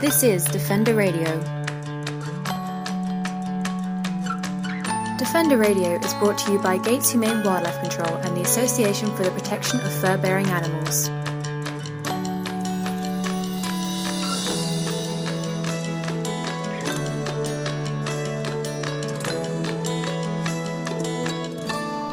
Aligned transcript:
This 0.00 0.22
is 0.22 0.44
Defender 0.44 0.94
Radio. 0.94 1.24
Defender 5.18 5.56
Radio 5.56 5.98
is 5.98 6.14
brought 6.14 6.38
to 6.38 6.52
you 6.52 6.60
by 6.60 6.78
Gates 6.78 7.10
Humane 7.10 7.42
Wildlife 7.42 7.80
Control 7.80 8.14
and 8.18 8.36
the 8.36 8.42
Association 8.42 9.12
for 9.16 9.24
the 9.24 9.32
Protection 9.32 9.80
of 9.80 9.92
Fur-Bearing 9.94 10.46
Animals. 10.46 11.08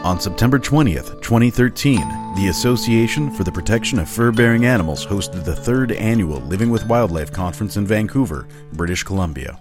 On 0.06 0.20
September 0.20 0.60
20th, 0.60 1.20
2013, 1.24 1.98
the 2.36 2.50
Association 2.50 3.32
for 3.32 3.44
the 3.44 3.52
Protection 3.52 3.98
of 3.98 4.08
Fur 4.08 4.32
Bearing 4.32 4.64
Animals 4.64 5.04
hosted 5.04 5.44
the 5.44 5.56
third 5.56 5.92
annual 5.94 6.42
Living 6.42 6.70
with 6.70 6.86
Wildlife 6.86 7.32
Conference 7.32 7.76
in 7.76 7.88
Vancouver, 7.88 8.48
British 8.74 9.02
Columbia. 9.02 9.60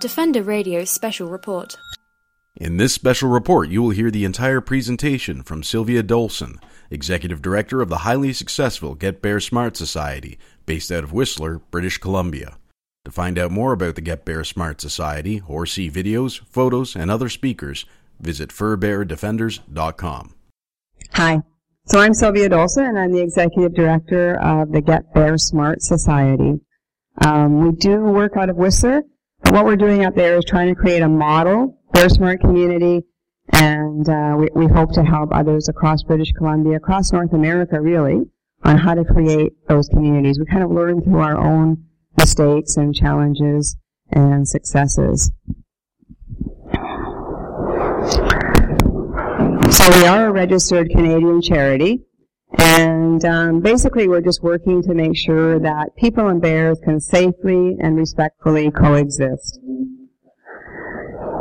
Defender 0.00 0.42
Radio 0.42 0.84
Special 0.84 1.28
Report. 1.28 1.76
In 2.56 2.76
this 2.76 2.92
special 2.92 3.28
report, 3.28 3.68
you 3.68 3.84
will 3.84 3.90
hear 3.90 4.10
the 4.10 4.24
entire 4.24 4.60
presentation 4.60 5.44
from 5.44 5.62
Sylvia 5.62 6.02
Dolson, 6.02 6.60
Executive 6.90 7.40
Director 7.40 7.80
of 7.80 7.88
the 7.88 7.98
highly 7.98 8.32
successful 8.32 8.96
Get 8.96 9.22
Bear 9.22 9.38
Smart 9.38 9.76
Society, 9.76 10.40
based 10.66 10.90
out 10.90 11.04
of 11.04 11.12
Whistler, 11.12 11.60
British 11.70 11.98
Columbia. 11.98 12.56
To 13.04 13.12
find 13.12 13.38
out 13.38 13.52
more 13.52 13.72
about 13.72 13.94
the 13.94 14.00
Get 14.00 14.24
Bear 14.24 14.42
Smart 14.42 14.80
Society 14.80 15.40
or 15.46 15.66
see 15.66 15.88
videos, 15.88 16.40
photos, 16.50 16.96
and 16.96 17.12
other 17.12 17.28
speakers, 17.28 17.86
visit 18.24 18.50
furbeardefenders.com. 18.50 20.34
Hi. 21.12 21.42
So 21.86 22.00
I'm 22.00 22.14
Sylvia 22.14 22.48
Dolson, 22.48 22.88
and 22.88 22.98
I'm 22.98 23.12
the 23.12 23.20
Executive 23.20 23.74
Director 23.74 24.40
of 24.40 24.72
the 24.72 24.80
Get 24.80 25.12
Bear 25.12 25.36
Smart 25.36 25.82
Society. 25.82 26.58
Um, 27.22 27.60
we 27.60 27.72
do 27.72 28.00
work 28.00 28.38
out 28.38 28.48
of 28.48 28.56
Whistler, 28.56 29.02
but 29.42 29.52
what 29.52 29.66
we're 29.66 29.76
doing 29.76 30.02
out 30.02 30.16
there 30.16 30.38
is 30.38 30.44
trying 30.46 30.74
to 30.74 30.80
create 30.80 31.02
a 31.02 31.08
model 31.08 31.78
Bear 31.92 32.08
Smart 32.08 32.40
community, 32.40 33.02
and 33.52 34.08
uh, 34.08 34.34
we, 34.38 34.48
we 34.54 34.66
hope 34.66 34.92
to 34.94 35.04
help 35.04 35.28
others 35.32 35.68
across 35.68 36.02
British 36.02 36.32
Columbia, 36.32 36.78
across 36.78 37.12
North 37.12 37.34
America, 37.34 37.78
really, 37.78 38.22
on 38.64 38.78
how 38.78 38.94
to 38.94 39.04
create 39.04 39.52
those 39.68 39.86
communities. 39.88 40.38
We 40.38 40.46
kind 40.46 40.64
of 40.64 40.70
learn 40.70 41.02
through 41.02 41.20
our 41.20 41.36
own 41.36 41.84
mistakes 42.16 42.78
and 42.78 42.94
challenges 42.94 43.76
and 44.10 44.48
successes. 44.48 45.30
So 49.74 49.90
we 49.90 50.06
are 50.06 50.28
a 50.28 50.32
registered 50.32 50.88
Canadian 50.90 51.42
charity, 51.42 52.04
and 52.58 53.24
um, 53.24 53.60
basically 53.60 54.06
we're 54.06 54.20
just 54.20 54.40
working 54.40 54.80
to 54.82 54.94
make 54.94 55.16
sure 55.16 55.58
that 55.58 55.96
people 55.96 56.28
and 56.28 56.40
bears 56.40 56.78
can 56.84 57.00
safely 57.00 57.76
and 57.80 57.96
respectfully 57.96 58.70
coexist. 58.70 59.58
And 59.64 59.98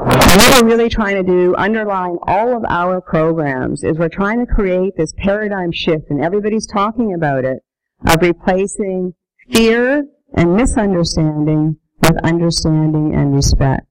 what 0.07 0.63
we're 0.63 0.67
really 0.67 0.89
trying 0.89 1.23
to 1.23 1.31
do, 1.31 1.53
underlying 1.57 2.17
all 2.23 2.57
of 2.57 2.65
our 2.67 3.01
programs, 3.01 3.83
is 3.83 3.99
we're 3.99 4.09
trying 4.09 4.43
to 4.43 4.51
create 4.51 4.97
this 4.97 5.13
paradigm 5.15 5.71
shift, 5.71 6.09
and 6.09 6.19
everybody's 6.19 6.65
talking 6.65 7.13
about 7.13 7.45
it, 7.45 7.59
of 8.07 8.19
replacing 8.19 9.13
fear 9.51 10.05
and 10.33 10.55
misunderstanding 10.55 11.77
with 12.01 12.17
understanding 12.23 13.13
and 13.13 13.35
respect. 13.35 13.85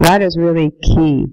That 0.00 0.22
is 0.22 0.36
really 0.36 0.72
key. 0.82 1.26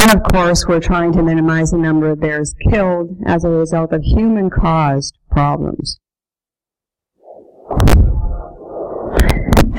And 0.00 0.12
of 0.12 0.22
course, 0.32 0.64
we're 0.66 0.80
trying 0.80 1.12
to 1.14 1.22
minimize 1.22 1.72
the 1.72 1.78
number 1.78 2.10
of 2.10 2.20
bears 2.20 2.54
killed 2.70 3.16
as 3.26 3.44
a 3.44 3.48
result 3.48 3.92
of 3.92 4.02
human 4.02 4.48
caused 4.48 5.18
problems. 5.30 5.98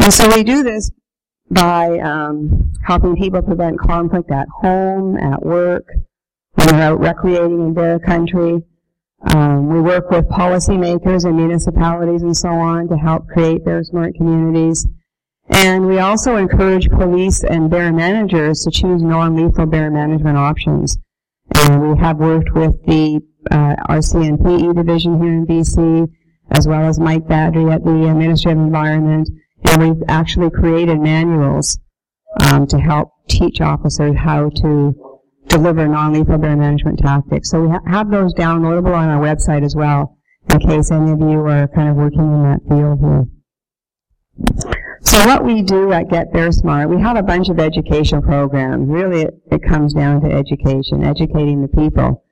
And 0.01 0.13
so 0.13 0.35
we 0.35 0.43
do 0.43 0.63
this 0.63 0.91
by 1.49 1.99
um, 1.99 2.73
helping 2.85 3.15
people 3.15 3.41
prevent 3.41 3.79
conflict 3.79 4.29
at 4.29 4.47
home, 4.61 5.17
at 5.17 5.45
work, 5.45 5.85
when 6.55 6.67
they're 6.67 6.81
out 6.81 6.99
recreating 6.99 7.61
in 7.61 7.73
bear 7.73 7.99
country. 7.99 8.61
Um, 9.33 9.67
we 9.67 9.81
work 9.81 10.09
with 10.11 10.27
policymakers 10.29 11.25
and 11.25 11.35
municipalities 11.35 12.23
and 12.23 12.35
so 12.35 12.49
on 12.49 12.87
to 12.89 12.97
help 12.97 13.27
create 13.27 13.65
bear 13.65 13.83
smart 13.83 14.15
communities. 14.15 14.85
And 15.49 15.87
we 15.87 15.99
also 15.99 16.35
encourage 16.35 16.89
police 16.89 17.43
and 17.43 17.69
bear 17.69 17.91
managers 17.91 18.63
to 18.63 18.71
choose 18.71 19.01
non-lethal 19.01 19.65
bear 19.65 19.89
management 19.89 20.37
options. 20.37 20.97
And 21.55 21.81
we 21.91 21.97
have 21.97 22.17
worked 22.17 22.53
with 22.53 22.83
the 22.85 23.21
uh, 23.49 23.75
RCMPE 23.89 24.75
division 24.75 25.21
here 25.21 25.33
in 25.33 25.47
BC, 25.47 26.07
as 26.51 26.67
well 26.67 26.85
as 26.85 26.99
Mike 26.99 27.23
Badry 27.25 27.73
at 27.73 27.83
the 27.83 27.91
Ministry 27.91 28.51
of 28.51 28.57
Environment, 28.59 29.29
and 29.65 29.81
we've 29.81 30.03
actually 30.07 30.49
created 30.49 30.99
manuals 30.99 31.79
um, 32.41 32.67
to 32.67 32.79
help 32.79 33.09
teach 33.27 33.61
officers 33.61 34.15
how 34.15 34.49
to 34.49 34.95
deliver 35.47 35.87
non-lethal 35.87 36.37
bear 36.37 36.55
management 36.55 36.99
tactics. 36.99 37.49
So 37.49 37.61
we 37.61 37.69
ha- 37.69 37.81
have 37.87 38.11
those 38.11 38.33
downloadable 38.35 38.95
on 38.95 39.09
our 39.09 39.21
website 39.21 39.63
as 39.65 39.75
well, 39.75 40.17
in 40.51 40.59
case 40.59 40.91
any 40.91 41.11
of 41.11 41.19
you 41.19 41.39
are 41.45 41.67
kind 41.69 41.89
of 41.89 41.95
working 41.95 42.19
in 42.19 42.43
that 42.43 42.61
field 42.67 42.99
here. 42.99 43.25
So 45.01 45.25
what 45.25 45.45
we 45.45 45.61
do 45.61 45.91
at 45.93 46.09
Get 46.09 46.33
Bear 46.33 46.51
Smart, 46.51 46.89
we 46.89 47.01
have 47.01 47.15
a 47.15 47.23
bunch 47.23 47.49
of 47.49 47.59
education 47.59 48.21
programs. 48.21 48.87
Really, 48.89 49.21
it, 49.21 49.33
it 49.51 49.63
comes 49.63 49.93
down 49.93 50.21
to 50.21 50.31
education, 50.31 51.03
educating 51.03 51.61
the 51.61 51.67
people. 51.69 52.23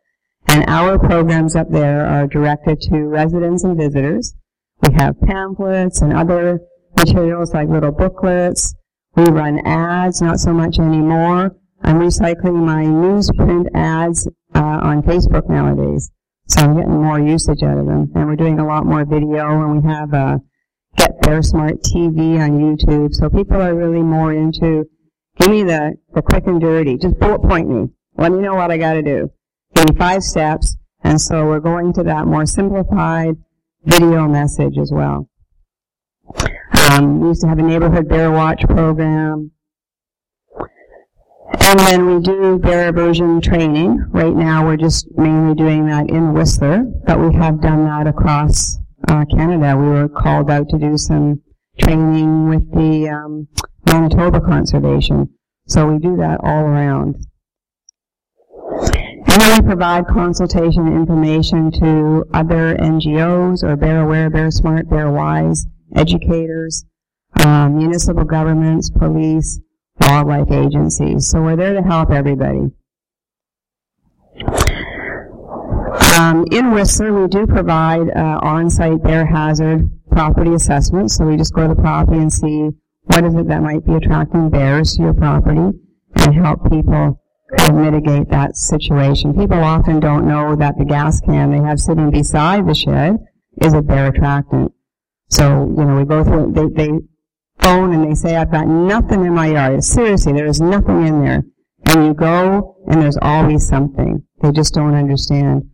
And 0.48 0.66
our 0.68 1.00
programs 1.00 1.56
up 1.56 1.70
there 1.70 2.06
are 2.06 2.28
directed 2.28 2.82
to 2.82 3.08
residents 3.08 3.64
and 3.64 3.78
visitors. 3.78 4.36
We 4.82 4.94
have 4.94 5.20
pamphlets 5.22 6.02
and 6.02 6.14
other 6.14 6.60
materials 6.98 7.54
like 7.54 7.70
little 7.70 7.92
booklets. 7.92 8.76
We 9.16 9.26
run 9.26 9.60
ads, 9.66 10.22
not 10.22 10.40
so 10.40 10.54
much 10.54 10.78
anymore. 10.78 11.56
I'm 11.84 12.00
recycling 12.00 12.66
my 12.66 12.84
newsprint 12.84 13.68
ads 13.74 14.28
uh, 14.54 14.80
on 14.82 15.04
Facebook 15.04 15.50
nowadays. 15.50 16.12
So 16.48 16.62
I'm 16.62 16.76
getting 16.76 17.02
more 17.02 17.20
usage 17.20 17.64
out 17.64 17.78
of 17.78 17.86
them. 17.86 18.12
And 18.16 18.28
we're 18.28 18.36
doing 18.36 18.60
a 18.60 18.66
lot 18.66 18.86
more 18.86 19.06
video, 19.06 19.64
and 19.64 19.82
we 19.82 19.90
have 19.90 20.14
a 20.14 20.42
Get 20.98 21.22
Bear 21.22 21.42
Smart 21.42 21.82
TV 21.82 22.40
on 22.40 22.60
YouTube. 22.60 23.14
So 23.14 23.30
people 23.30 23.62
are 23.62 23.76
really 23.76 24.02
more 24.02 24.34
into, 24.34 24.86
give 25.40 25.50
me 25.50 25.64
the, 25.64 25.96
the 26.14 26.22
quick 26.22 26.48
and 26.48 26.60
dirty. 26.60 26.98
Just 26.98 27.20
bullet 27.20 27.42
point 27.42 27.70
me. 27.70 27.90
Let 28.18 28.32
me 28.32 28.40
know 28.40 28.56
what 28.56 28.72
I 28.72 28.78
gotta 28.78 29.02
do. 29.02 29.32
Give 29.76 29.90
me 29.90 29.96
five 29.98 30.24
steps. 30.24 30.78
And 31.04 31.22
so 31.22 31.46
we're 31.46 31.60
going 31.60 31.94
to 31.94 32.04
that 32.04 32.26
more 32.26 32.46
simplified 32.46 33.36
video 33.86 34.28
message 34.28 34.78
as 34.78 34.92
well. 34.92 35.30
Um, 36.92 37.22
we 37.22 37.30
used 37.30 37.42
to 37.42 37.48
have 37.48 37.60
a 37.60 37.64
neighborhood 37.64 38.10
bear 38.10 38.32
watch 38.32 38.62
program. 38.68 39.52
And 41.60 41.80
then 41.80 42.06
we 42.06 42.22
do 42.22 42.60
bear 42.60 42.90
aversion 42.90 43.40
training. 43.42 44.06
Right 44.10 44.36
now 44.36 44.66
we're 44.66 44.78
just 44.78 45.08
mainly 45.16 45.56
doing 45.56 45.86
that 45.88 46.10
in 46.10 46.34
Whistler, 46.34 46.84
but 47.06 47.20
we 47.20 47.34
have 47.36 47.62
done 47.62 47.86
that 47.86 48.08
across 48.08 48.78
uh, 49.08 49.26
Canada. 49.26 49.78
We 49.78 49.88
were 49.88 50.10
called 50.10 50.50
out 50.50 50.70
to 50.70 50.78
do 50.78 50.98
some 50.98 51.42
training 51.80 52.50
with 52.50 52.72
the 52.72 53.10
um, 53.10 53.48
Manitoba 53.86 54.42
Conservation. 54.42 55.30
So 55.68 55.88
we 55.88 56.00
do 56.00 56.18
that 56.18 56.40
all 56.44 56.64
around. 56.64 57.16
And 59.30 59.42
then 59.42 59.62
we 59.62 59.68
provide 59.68 60.08
consultation 60.08 60.88
and 60.88 60.96
information 60.96 61.72
to 61.74 62.26
other 62.34 62.76
NGOs 62.78 63.64
or 63.64 63.76
Bear 63.76 64.02
Aware, 64.02 64.30
Bear 64.30 64.50
Smart, 64.52 64.90
Bear 64.90 65.12
Wise, 65.12 65.68
educators, 65.96 66.86
um, 67.46 67.78
municipal 67.78 68.24
governments, 68.24 68.90
police, 68.90 69.60
wildlife 70.00 70.52
agencies. 70.52 71.28
So 71.28 71.42
we're 71.42 71.56
there 71.56 71.74
to 71.74 71.82
help 71.82 72.12
everybody. 72.12 72.72
Um, 76.18 76.46
in 76.52 76.72
Whistler, 76.72 77.14
we 77.14 77.28
do 77.28 77.46
provide 77.46 78.10
uh, 78.10 78.40
on-site 78.42 79.04
bear 79.04 79.24
hazard 79.24 79.88
property 80.10 80.52
assessments. 80.56 81.16
So 81.16 81.26
we 81.26 81.38
just 81.38 81.54
go 81.54 81.68
to 81.68 81.76
the 81.76 81.80
property 81.80 82.18
and 82.18 82.34
see 82.34 82.70
what 83.04 83.24
is 83.24 83.36
it 83.36 83.48
that 83.50 83.62
might 83.62 83.86
be 83.86 83.94
attracting 83.94 84.50
bears 84.50 84.96
to 84.96 85.04
your 85.04 85.14
property 85.14 85.78
and 86.16 86.36
help 86.36 86.68
people 86.72 87.22
mitigate 87.72 88.30
that 88.30 88.56
situation. 88.56 89.36
People 89.36 89.64
often 89.64 90.00
don't 90.00 90.28
know 90.28 90.56
that 90.56 90.76
the 90.80 90.86
gas 90.86 91.22
can 91.22 91.52
they 91.52 91.60
have 91.60 91.80
sitting 91.80 92.10
beside 92.10 92.68
the 92.68 92.74
shed 92.74 93.18
is 93.62 93.74
a 93.74 93.82
bear 93.84 94.08
attractant. 94.08 94.72
So, 95.30 95.72
you 95.78 95.86
know, 95.86 95.98
we 95.98 96.06
go 96.06 96.24
through, 96.24 96.54
they, 96.54 96.66
they 96.66 96.94
phone 97.60 97.94
and 97.94 98.10
they 98.10 98.16
say, 98.16 98.36
I've 98.36 98.52
got 98.52 98.68
nothing 98.68 99.24
in 99.24 99.36
my 99.36 99.52
yard. 99.52 99.84
Seriously, 99.84 100.34
there 100.34 100.48
is 100.48 100.62
nothing 100.62 101.06
in 101.06 101.22
there. 101.22 101.44
And 101.86 102.06
you 102.06 102.14
go 102.16 102.76
and 102.88 103.04
there's 103.04 103.20
always 103.22 103.68
something. 103.68 104.24
They 104.42 104.52
just 104.52 104.74
don't 104.74 104.96
understand 104.96 105.70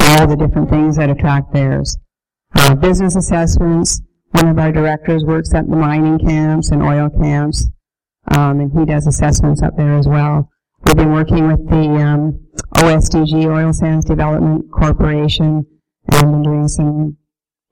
all 0.00 0.26
the 0.26 0.36
different 0.36 0.70
things 0.70 0.96
that 0.96 1.10
attract 1.10 1.52
bears. 1.52 1.96
Uh, 2.54 2.74
business 2.74 3.16
assessments. 3.16 4.02
One 4.32 4.48
of 4.48 4.58
our 4.58 4.72
directors 4.72 5.24
works 5.24 5.54
at 5.54 5.68
the 5.68 5.76
mining 5.76 6.18
camps 6.18 6.70
and 6.70 6.82
oil 6.82 7.10
camps, 7.10 7.68
um, 8.28 8.60
and 8.60 8.72
he 8.78 8.84
does 8.84 9.06
assessments 9.06 9.62
up 9.62 9.76
there 9.76 9.96
as 9.96 10.06
well. 10.06 10.48
We've 10.84 10.96
been 10.96 11.12
working 11.12 11.46
with 11.48 11.68
the 11.68 11.88
um, 12.00 12.46
OSDG, 12.76 13.46
Oil 13.46 13.72
Sands 13.72 14.06
Development 14.06 14.70
Corporation, 14.70 15.66
and 16.12 16.32
been 16.32 16.42
doing 16.42 16.68
some 16.68 17.16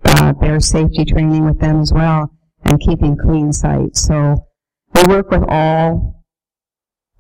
uh, 0.05 0.33
bear 0.35 0.61
safety 0.61 1.05
training 1.05 1.45
with 1.45 1.61
them 1.61 1.81
as 1.81 1.93
well 1.93 2.33
and 2.65 2.81
keeping 2.81 3.17
clean 3.17 3.53
sites. 3.53 4.07
So 4.07 4.47
we 4.95 5.03
work 5.09 5.31
with 5.31 5.45
all, 5.49 6.25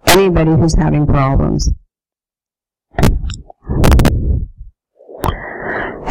anybody 0.07 0.51
who's 0.51 0.75
having 0.75 1.07
problems. 1.07 1.71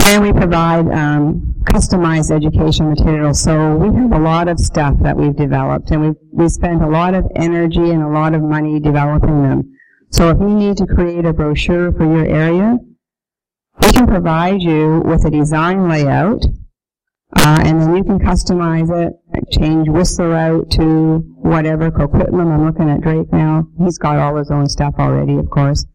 And 0.09 0.23
we 0.23 0.31
provide 0.31 0.87
um, 0.89 1.53
customized 1.63 2.31
education 2.31 2.89
materials. 2.89 3.41
So 3.41 3.75
we 3.75 3.93
have 3.99 4.13
a 4.13 4.19
lot 4.19 4.47
of 4.47 4.57
stuff 4.57 4.95
that 5.01 5.17
we've 5.17 5.35
developed, 5.35 5.91
and 5.91 6.01
we 6.01 6.13
we 6.31 6.49
spent 6.49 6.81
a 6.81 6.87
lot 6.87 7.13
of 7.13 7.25
energy 7.35 7.91
and 7.91 8.01
a 8.01 8.07
lot 8.07 8.33
of 8.33 8.41
money 8.41 8.79
developing 8.79 9.43
them. 9.43 9.75
So 10.09 10.29
if 10.29 10.39
you 10.39 10.49
need 10.49 10.77
to 10.77 10.87
create 10.87 11.25
a 11.25 11.33
brochure 11.33 11.91
for 11.91 12.05
your 12.05 12.25
area, 12.25 12.77
we 13.81 13.91
can 13.91 14.07
provide 14.07 14.61
you 14.61 15.01
with 15.05 15.25
a 15.25 15.29
design 15.29 15.89
layout, 15.89 16.41
uh, 17.35 17.59
and 17.65 17.81
then 17.81 17.97
you 17.97 18.03
can 18.05 18.17
customize 18.17 18.89
it, 18.89 19.13
change 19.51 19.89
Whistler 19.89 20.33
out 20.33 20.71
to 20.71 21.17
whatever, 21.35 21.91
Coquitlam. 21.91 22.49
I'm 22.53 22.65
looking 22.65 22.89
at 22.89 23.01
Drake 23.01 23.31
now. 23.33 23.67
He's 23.77 23.97
got 23.97 24.17
all 24.17 24.37
his 24.37 24.51
own 24.51 24.69
stuff 24.69 24.95
already, 24.97 25.35
of 25.35 25.49
course. 25.49 25.85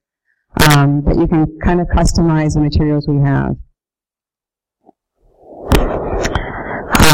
Um, 0.69 1.01
but 1.01 1.17
you 1.17 1.27
can 1.27 1.59
kind 1.65 1.81
of 1.81 1.87
customize 1.87 2.55
the 2.55 2.61
materials 2.61 3.09
we 3.09 3.19
have. 3.25 3.57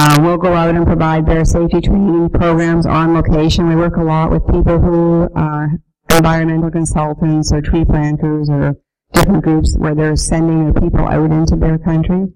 Uh, 0.00 0.16
we'll 0.22 0.38
go 0.38 0.54
out 0.54 0.76
and 0.76 0.86
provide 0.86 1.26
their 1.26 1.44
safety 1.44 1.80
training 1.80 2.30
programs 2.30 2.86
on 2.86 3.14
location. 3.14 3.66
We 3.66 3.74
work 3.74 3.96
a 3.96 4.04
lot 4.04 4.30
with 4.30 4.46
people 4.46 4.78
who 4.78 5.28
are 5.34 5.70
environmental 6.12 6.70
consultants 6.70 7.52
or 7.52 7.60
tree 7.60 7.84
planters 7.84 8.48
or 8.48 8.76
different 9.12 9.42
groups 9.42 9.76
where 9.76 9.96
they're 9.96 10.14
sending 10.14 10.64
their 10.64 10.80
people 10.80 11.04
out 11.04 11.32
into 11.32 11.56
their 11.56 11.78
country. 11.78 12.26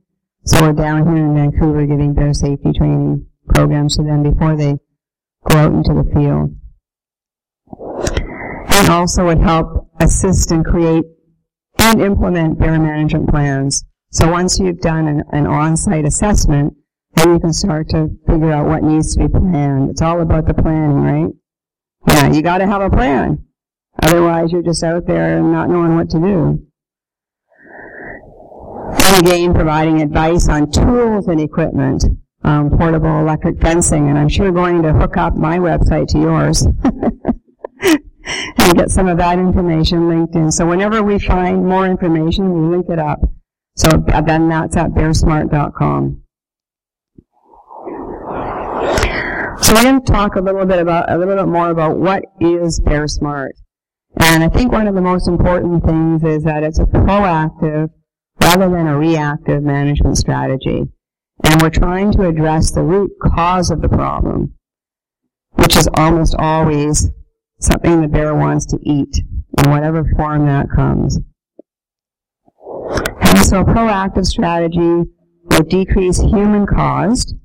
So 0.44 0.60
we're 0.60 0.72
down 0.72 1.06
here 1.06 1.24
in 1.24 1.36
Vancouver 1.36 1.86
giving 1.86 2.14
their 2.14 2.34
safety 2.34 2.72
training 2.72 3.26
programs 3.46 3.96
to 3.96 4.02
them 4.02 4.24
before 4.24 4.56
they 4.56 4.74
go 5.48 5.56
out 5.56 5.72
into 5.72 5.94
the 5.94 6.10
field. 6.12 6.56
And 8.74 8.88
also 8.88 9.26
would 9.26 9.38
help 9.38 9.88
assist 10.00 10.50
and 10.50 10.64
create 10.64 11.04
and 11.78 12.02
implement 12.02 12.58
bear 12.58 12.76
management 12.80 13.28
plans. 13.28 13.84
So 14.10 14.28
once 14.28 14.58
you've 14.58 14.80
done 14.80 15.06
an, 15.06 15.22
an 15.30 15.46
on-site 15.46 16.04
assessment, 16.04 16.74
then 17.14 17.34
you 17.34 17.40
can 17.40 17.52
start 17.52 17.88
to 17.90 18.08
figure 18.26 18.52
out 18.52 18.66
what 18.66 18.82
needs 18.82 19.14
to 19.14 19.20
be 19.20 19.28
planned. 19.28 19.90
It's 19.90 20.02
all 20.02 20.20
about 20.20 20.46
the 20.46 20.54
planning, 20.54 21.00
right? 21.00 21.32
Yeah, 22.08 22.32
you 22.32 22.42
gotta 22.42 22.66
have 22.66 22.82
a 22.82 22.90
plan. 22.90 23.44
Otherwise 24.02 24.52
you're 24.52 24.62
just 24.62 24.82
out 24.82 25.06
there 25.06 25.40
not 25.40 25.68
knowing 25.68 25.94
what 25.96 26.10
to 26.10 26.18
do. 26.18 26.66
And 28.94 29.26
again, 29.26 29.54
providing 29.54 30.00
advice 30.00 30.48
on 30.48 30.70
tools 30.70 31.28
and 31.28 31.40
equipment, 31.40 32.04
um, 32.44 32.70
portable 32.70 33.20
electric 33.20 33.60
fencing, 33.60 34.08
and 34.08 34.18
I'm 34.18 34.28
sure 34.28 34.50
going 34.50 34.82
to 34.82 34.92
hook 34.92 35.16
up 35.16 35.36
my 35.36 35.58
website 35.58 36.08
to 36.08 36.18
yours. 36.18 36.66
and 38.24 38.74
get 38.76 38.90
some 38.90 39.08
of 39.08 39.18
that 39.18 39.38
information 39.38 40.08
linked 40.08 40.34
in. 40.34 40.50
So 40.52 40.66
whenever 40.66 41.02
we 41.02 41.18
find 41.18 41.66
more 41.66 41.86
information, 41.86 42.52
we 42.52 42.76
link 42.76 42.86
it 42.88 42.98
up. 42.98 43.20
So 43.76 43.88
then 43.88 44.48
that's 44.48 44.76
at 44.76 44.90
bearsmart.com. 44.90 46.21
So 49.72 49.78
we're 49.78 49.84
going 49.84 50.04
to 50.04 50.12
talk 50.12 50.36
a 50.36 50.40
little 50.42 50.66
bit 50.66 50.80
about, 50.80 51.10
a 51.10 51.16
little 51.16 51.34
bit 51.34 51.48
more 51.48 51.70
about 51.70 51.96
what 51.96 52.24
is 52.42 52.78
BearSmart. 52.80 53.52
And 54.20 54.44
I 54.44 54.50
think 54.50 54.70
one 54.70 54.86
of 54.86 54.94
the 54.94 55.00
most 55.00 55.28
important 55.28 55.82
things 55.82 56.22
is 56.24 56.44
that 56.44 56.62
it's 56.62 56.78
a 56.78 56.84
proactive 56.84 57.88
rather 58.42 58.68
than 58.68 58.86
a 58.86 58.98
reactive 58.98 59.62
management 59.62 60.18
strategy. 60.18 60.84
And 61.44 61.62
we're 61.62 61.70
trying 61.70 62.12
to 62.12 62.28
address 62.28 62.70
the 62.70 62.82
root 62.82 63.12
cause 63.22 63.70
of 63.70 63.80
the 63.80 63.88
problem, 63.88 64.52
which 65.52 65.74
is 65.74 65.88
almost 65.94 66.34
always 66.38 67.08
something 67.58 68.02
the 68.02 68.08
bear 68.08 68.34
wants 68.34 68.66
to 68.66 68.78
eat 68.82 69.22
in 69.64 69.70
whatever 69.70 70.04
form 70.16 70.44
that 70.44 70.68
comes. 70.68 71.18
And 73.22 73.38
so 73.38 73.62
a 73.62 73.64
proactive 73.64 74.26
strategy 74.26 75.08
will 75.46 75.64
decrease 75.66 76.20
human 76.20 76.66
caused 76.66 77.36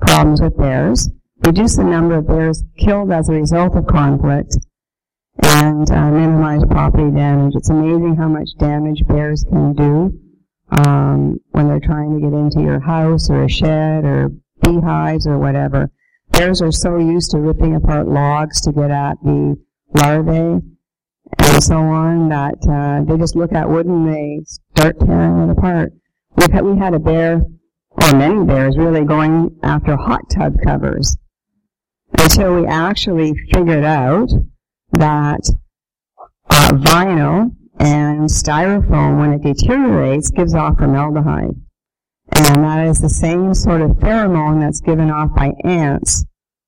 problems 0.00 0.40
with 0.40 0.56
bears, 0.56 1.10
reduce 1.44 1.76
the 1.76 1.84
number 1.84 2.16
of 2.16 2.26
bears 2.26 2.64
killed 2.78 3.12
as 3.12 3.28
a 3.28 3.32
result 3.32 3.76
of 3.76 3.86
conflict, 3.86 4.56
and 5.42 5.90
uh, 5.90 6.10
minimize 6.10 6.62
property 6.70 7.10
damage. 7.10 7.54
It's 7.54 7.70
amazing 7.70 8.16
how 8.16 8.28
much 8.28 8.48
damage 8.58 9.06
bears 9.06 9.44
can 9.48 9.74
do 9.74 10.18
um, 10.70 11.38
when 11.50 11.68
they're 11.68 11.80
trying 11.80 12.14
to 12.14 12.20
get 12.20 12.36
into 12.36 12.60
your 12.60 12.80
house 12.80 13.28
or 13.30 13.44
a 13.44 13.48
shed 13.48 14.04
or 14.04 14.30
beehives 14.62 15.26
or 15.26 15.38
whatever. 15.38 15.90
Bears 16.30 16.62
are 16.62 16.72
so 16.72 16.98
used 16.98 17.30
to 17.32 17.38
ripping 17.38 17.74
apart 17.74 18.08
logs 18.08 18.60
to 18.62 18.72
get 18.72 18.90
at 18.90 19.16
the 19.22 19.56
larvae 19.94 20.64
and 21.38 21.62
so 21.62 21.76
on 21.76 22.28
that 22.28 22.58
uh, 22.68 23.04
they 23.04 23.18
just 23.18 23.36
look 23.36 23.52
at 23.52 23.68
wood 23.68 23.86
and 23.86 24.12
they 24.12 24.40
start 24.76 24.98
tearing 25.00 25.48
it 25.48 25.50
apart. 25.50 25.92
We've 26.36 26.50
had, 26.50 26.64
we 26.64 26.78
had 26.78 26.94
a 26.94 26.98
bear, 26.98 27.42
or 27.90 28.16
many 28.16 28.44
bears 28.44 28.76
really, 28.76 29.04
going 29.04 29.56
after 29.62 29.96
hot 29.96 30.22
tub 30.30 30.54
covers 30.64 31.16
until 32.18 32.54
we 32.54 32.66
actually 32.66 33.34
figured 33.52 33.84
out 33.84 34.28
that 34.92 35.40
uh, 36.50 36.68
vinyl 36.72 37.50
and 37.78 38.28
styrofoam, 38.28 39.18
when 39.18 39.32
it 39.32 39.42
deteriorates, 39.42 40.30
gives 40.30 40.54
off 40.54 40.78
formaldehyde. 40.78 41.56
And 42.36 42.64
that 42.64 42.86
is 42.86 43.00
the 43.00 43.08
same 43.08 43.54
sort 43.54 43.82
of 43.82 43.90
pheromone 43.92 44.60
that's 44.60 44.80
given 44.80 45.10
off 45.10 45.34
by 45.34 45.52
ants 45.64 46.24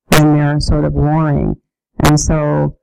when 0.08 0.36
they're 0.36 0.60
sort 0.60 0.84
of 0.84 0.92
warring. 0.92 1.56
And 2.04 2.18
so 2.20 2.76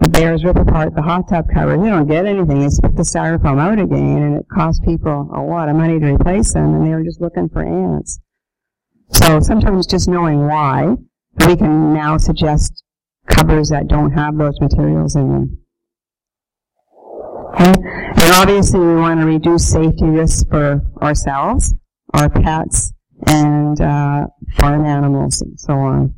the 0.00 0.08
bears 0.08 0.44
rip 0.44 0.56
apart 0.56 0.94
the 0.94 1.02
hot 1.02 1.28
tub 1.28 1.46
cover. 1.52 1.76
They 1.76 1.90
don't 1.90 2.06
get 2.06 2.26
anything. 2.26 2.60
They 2.60 2.68
spit 2.68 2.96
the 2.96 3.02
styrofoam 3.02 3.60
out 3.60 3.78
again, 3.78 4.22
and 4.22 4.36
it 4.36 4.46
costs 4.48 4.80
people 4.84 5.30
a 5.34 5.42
lot 5.42 5.68
of 5.68 5.76
money 5.76 5.98
to 5.98 6.06
replace 6.14 6.54
them, 6.54 6.74
and 6.74 6.86
they 6.86 6.94
were 6.94 7.04
just 7.04 7.20
looking 7.20 7.48
for 7.48 7.62
ants. 7.62 8.20
So 9.12 9.40
sometimes 9.40 9.86
just 9.86 10.08
knowing 10.08 10.46
why, 10.46 10.96
we 11.46 11.56
can 11.56 11.92
now 11.92 12.16
suggest 12.16 12.84
covers 13.26 13.68
that 13.70 13.88
don't 13.88 14.12
have 14.12 14.36
those 14.36 14.60
materials 14.60 15.16
in 15.16 15.28
them. 15.28 15.58
Okay? 17.54 17.72
And 17.72 18.32
obviously 18.34 18.80
we 18.80 18.96
want 18.96 19.20
to 19.20 19.26
reduce 19.26 19.68
safety 19.68 20.04
risks 20.04 20.44
for 20.48 20.82
ourselves, 21.02 21.74
our 22.14 22.28
pets, 22.28 22.92
and 23.26 23.80
uh, 23.80 24.26
farm 24.58 24.84
animals, 24.84 25.40
and 25.42 25.58
so 25.58 25.74
on. 25.74 26.14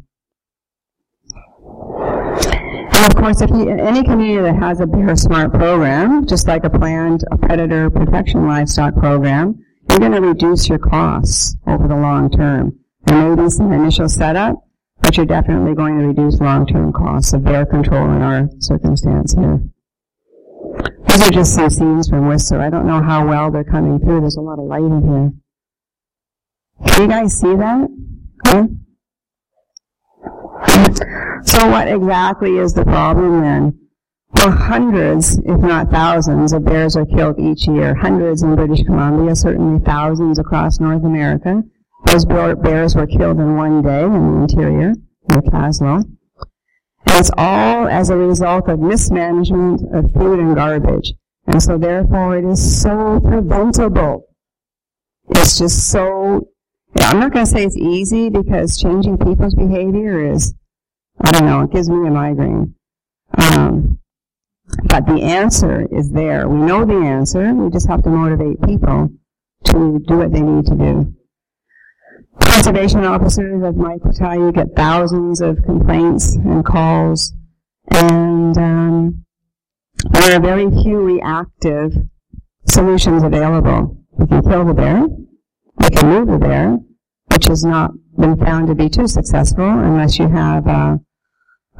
And 2.94 3.06
of 3.06 3.16
course, 3.16 3.40
if 3.40 3.50
you, 3.50 3.68
any 3.70 4.04
community 4.04 4.42
that 4.42 4.56
has 4.56 4.80
a 4.80 4.86
Bear 4.86 5.16
Smart 5.16 5.52
program, 5.52 6.26
just 6.26 6.46
like 6.46 6.64
a 6.64 6.70
planned 6.70 7.24
a 7.30 7.38
predator 7.38 7.90
protection 7.90 8.46
livestock 8.46 8.94
program, 8.94 9.58
you're 9.88 9.98
going 9.98 10.12
to 10.12 10.20
reduce 10.20 10.68
your 10.68 10.78
costs 10.78 11.56
over 11.66 11.88
the 11.88 11.96
long 11.96 12.30
term. 12.30 12.78
There 13.04 13.34
may 13.34 13.42
be 13.42 13.50
some 13.50 13.72
initial 13.72 14.08
setup, 14.08 14.56
but 15.02 15.16
you're 15.16 15.26
definitely 15.26 15.74
going 15.74 15.98
to 15.98 16.06
reduce 16.06 16.40
long-term 16.40 16.92
costs 16.92 17.32
of 17.32 17.44
bear 17.44 17.66
control 17.66 18.10
in 18.12 18.22
our 18.22 18.48
circumstance 18.60 19.34
here. 19.34 19.60
These 21.08 21.28
are 21.28 21.30
just 21.30 21.54
some 21.54 21.68
scenes 21.68 22.08
from 22.08 22.28
Whistler. 22.28 22.60
I 22.60 22.70
don't 22.70 22.86
know 22.86 23.02
how 23.02 23.26
well 23.26 23.50
they're 23.50 23.64
coming 23.64 23.98
through. 23.98 24.20
There's 24.20 24.36
a 24.36 24.40
lot 24.40 24.58
of 24.58 24.64
light 24.64 24.82
in 24.82 25.02
here. 25.02 25.32
Can 26.88 27.02
you 27.02 27.08
guys 27.08 27.38
see 27.38 27.54
that? 27.54 27.88
Okay. 28.46 28.68
So 31.44 31.68
what 31.68 31.88
exactly 31.88 32.56
is 32.56 32.72
the 32.72 32.84
problem 32.84 33.40
then? 33.42 33.78
Well, 34.36 34.50
hundreds, 34.50 35.38
if 35.38 35.60
not 35.60 35.90
thousands, 35.90 36.52
of 36.52 36.64
bears 36.64 36.96
are 36.96 37.04
killed 37.04 37.38
each 37.38 37.68
year. 37.68 37.94
Hundreds 37.94 38.42
in 38.42 38.54
British 38.54 38.82
Columbia, 38.84 39.36
certainly 39.36 39.78
thousands 39.84 40.38
across 40.38 40.80
North 40.80 41.04
America. 41.04 41.62
Those 42.12 42.26
bears 42.26 42.94
were 42.94 43.06
killed 43.06 43.40
in 43.40 43.56
one 43.56 43.80
day 43.80 44.04
in 44.04 44.12
the 44.12 44.42
interior, 44.42 44.92
in 45.30 45.40
Kaslo. 45.50 46.04
And 47.06 47.18
it's 47.18 47.30
all 47.38 47.88
as 47.88 48.10
a 48.10 48.16
result 48.18 48.68
of 48.68 48.80
mismanagement 48.80 49.80
of 49.94 50.12
food 50.12 50.38
and 50.38 50.54
garbage. 50.54 51.14
And 51.46 51.62
so 51.62 51.78
therefore 51.78 52.36
it 52.36 52.44
is 52.44 52.82
so 52.82 53.18
preventable. 53.18 54.26
It's 55.30 55.56
just 55.56 55.90
so, 55.90 56.48
I'm 57.00 57.18
not 57.18 57.32
going 57.32 57.46
to 57.46 57.50
say 57.50 57.64
it's 57.64 57.78
easy 57.78 58.28
because 58.28 58.76
changing 58.76 59.16
people's 59.16 59.54
behavior 59.54 60.30
is, 60.32 60.52
I 61.18 61.32
don't 61.32 61.46
know, 61.46 61.62
it 61.62 61.72
gives 61.72 61.88
me 61.88 62.06
a 62.06 62.10
migraine. 62.10 62.74
Um, 63.38 64.00
but 64.84 65.06
the 65.06 65.22
answer 65.22 65.88
is 65.90 66.10
there. 66.10 66.46
We 66.46 66.58
know 66.58 66.84
the 66.84 66.92
answer. 66.92 67.54
We 67.54 67.70
just 67.70 67.88
have 67.88 68.02
to 68.02 68.10
motivate 68.10 68.60
people 68.60 69.08
to 69.64 69.98
do 70.06 70.18
what 70.18 70.30
they 70.30 70.42
need 70.42 70.66
to 70.66 70.74
do. 70.74 71.14
Conservation 72.40 73.04
officers, 73.04 73.60
will 73.60 74.12
tell 74.14 74.34
you, 74.34 74.52
get 74.52 74.74
thousands 74.74 75.40
of 75.40 75.62
complaints 75.64 76.34
and 76.36 76.64
calls, 76.64 77.32
and 77.90 78.56
um, 78.56 79.24
there 80.10 80.36
are 80.36 80.40
very 80.40 80.70
few 80.70 80.98
reactive 80.98 81.92
solutions 82.68 83.22
available. 83.22 83.98
We 84.12 84.26
can 84.26 84.42
kill 84.42 84.64
the 84.64 84.74
bear, 84.74 85.02
we 85.02 85.90
can 85.90 86.08
move 86.08 86.28
the 86.28 86.38
bear, 86.38 86.78
which 87.32 87.46
has 87.46 87.64
not 87.64 87.90
been 88.18 88.36
found 88.36 88.68
to 88.68 88.74
be 88.74 88.88
too 88.88 89.08
successful 89.08 89.68
unless 89.68 90.18
you 90.18 90.28
have 90.28 90.66
a, 90.66 91.00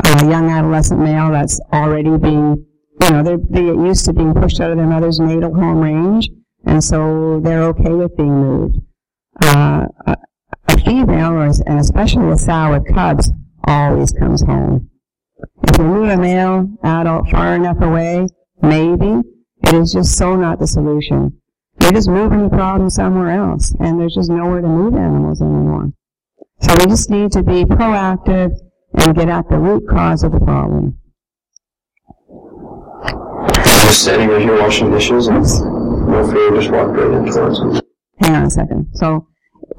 a 0.04 0.28
young 0.28 0.50
adolescent 0.50 1.00
male 1.00 1.30
that's 1.30 1.60
already 1.72 2.16
being, 2.18 2.66
you 3.00 3.10
know, 3.10 3.22
they're, 3.22 3.38
they 3.38 3.62
get 3.62 3.76
used 3.76 4.04
to 4.06 4.12
being 4.12 4.34
pushed 4.34 4.60
out 4.60 4.70
of 4.70 4.76
their 4.76 4.86
mother's 4.86 5.20
natal 5.20 5.54
home 5.54 5.80
range, 5.80 6.28
and 6.64 6.82
so 6.82 7.40
they're 7.40 7.64
okay 7.64 7.92
with 7.92 8.16
being 8.16 8.34
moved. 8.34 8.76
Uh, 9.42 9.86
female, 10.84 11.40
and 11.40 11.78
especially 11.78 12.30
a 12.30 12.36
sow 12.36 12.72
with 12.72 12.94
cubs, 12.94 13.30
always 13.64 14.12
comes 14.12 14.42
home. 14.42 14.90
If 15.64 15.78
you 15.78 15.84
move 15.84 16.08
a 16.08 16.16
male 16.16 16.68
adult 16.84 17.28
far 17.30 17.54
enough 17.56 17.80
away, 17.80 18.26
maybe, 18.62 19.22
it 19.64 19.74
is 19.74 19.92
just 19.92 20.16
so 20.16 20.36
not 20.36 20.58
the 20.58 20.66
solution. 20.66 21.40
You're 21.80 21.92
just 21.92 22.08
moving 22.08 22.42
the 22.42 22.48
problem 22.48 22.90
somewhere 22.90 23.30
else, 23.30 23.74
and 23.80 24.00
there's 24.00 24.14
just 24.14 24.30
nowhere 24.30 24.60
to 24.60 24.68
move 24.68 24.94
animals 24.94 25.40
anymore. 25.40 25.92
So 26.60 26.74
we 26.74 26.86
just 26.86 27.10
need 27.10 27.32
to 27.32 27.42
be 27.42 27.64
proactive 27.64 28.52
and 28.94 29.16
get 29.16 29.28
at 29.28 29.48
the 29.48 29.58
root 29.58 29.88
cause 29.88 30.22
of 30.22 30.32
the 30.32 30.40
problem. 30.40 30.98
Just 33.64 34.02
standing 34.02 34.28
right 34.28 34.42
here 34.42 34.60
washing 34.60 34.90
dishes 34.90 35.26
and 35.26 35.42
no 35.42 36.30
fear, 36.30 36.50
just 36.60 36.70
walk 36.70 36.88
right 36.88 37.10
in 37.10 37.32
towards 37.32 37.58
them. 37.58 37.80
Hang 38.20 38.34
on 38.36 38.44
a 38.44 38.50
second. 38.50 38.88
So 38.94 39.26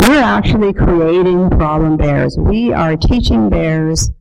we're 0.08 0.22
actually 0.22 0.74
creating 0.74 1.50
problem 1.52 1.98
bears. 1.98 2.38
We 2.38 2.74
are 2.74 2.98
teaching 2.98 3.50
bears 3.50 4.12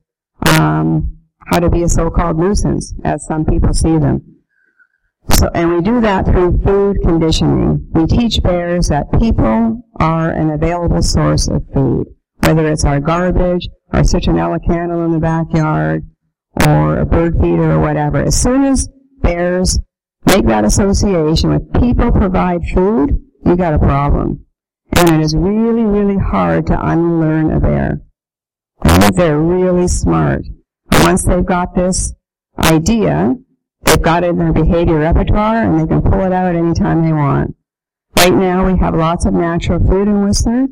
um, 0.46 1.18
how 1.46 1.60
to 1.60 1.68
be 1.68 1.82
a 1.82 1.88
so-called 1.88 2.38
nuisance, 2.38 2.94
as 3.04 3.26
some 3.26 3.44
people 3.44 3.74
see 3.74 3.98
them. 3.98 4.20
So, 5.30 5.48
and 5.54 5.74
we 5.74 5.80
do 5.82 6.00
that 6.00 6.26
through 6.26 6.60
food 6.62 6.98
conditioning. 7.02 7.88
We 7.92 8.06
teach 8.06 8.42
bears 8.42 8.88
that 8.88 9.06
people 9.18 9.82
are 9.96 10.30
an 10.30 10.50
available 10.50 11.02
source 11.02 11.48
of 11.48 11.62
food, 11.72 12.06
whether 12.40 12.66
it's 12.70 12.84
our 12.84 13.00
garbage, 13.00 13.68
or 13.92 14.00
citronella 14.00 14.64
candle 14.66 15.04
in 15.04 15.12
the 15.12 15.18
backyard, 15.18 16.04
or 16.66 16.98
a 16.98 17.06
bird 17.06 17.34
feeder 17.40 17.72
or 17.72 17.80
whatever. 17.80 18.18
As 18.22 18.40
soon 18.40 18.64
as 18.64 18.88
bears 19.20 19.78
make 20.26 20.46
that 20.46 20.64
association 20.64 21.50
with 21.50 21.72
people 21.80 22.12
provide 22.12 22.62
food, 22.74 23.18
you 23.44 23.56
got 23.56 23.74
a 23.74 23.78
problem. 23.78 24.44
And 24.96 25.08
it 25.10 25.20
is 25.20 25.34
really, 25.36 25.84
really 25.84 26.18
hard 26.18 26.66
to 26.68 26.86
unlearn 26.86 27.50
a 27.50 27.60
bear. 27.60 28.00
They're 29.14 29.38
really 29.38 29.88
smart. 29.88 30.42
Once 30.92 31.24
they've 31.24 31.44
got 31.44 31.74
this 31.74 32.14
idea, 32.58 33.36
They've 33.84 34.00
got 34.00 34.24
it 34.24 34.30
in 34.30 34.38
their 34.38 34.52
behavior 34.52 34.98
repertoire 34.98 35.62
and 35.62 35.80
they 35.80 35.86
can 35.86 36.02
pull 36.02 36.20
it 36.22 36.32
out 36.32 36.54
anytime 36.54 37.02
they 37.02 37.12
want. 37.12 37.54
Right 38.16 38.32
now 38.32 38.66
we 38.70 38.78
have 38.78 38.94
lots 38.94 39.26
of 39.26 39.34
natural 39.34 39.80
food 39.80 40.08
in 40.08 40.24
Whistler 40.24 40.66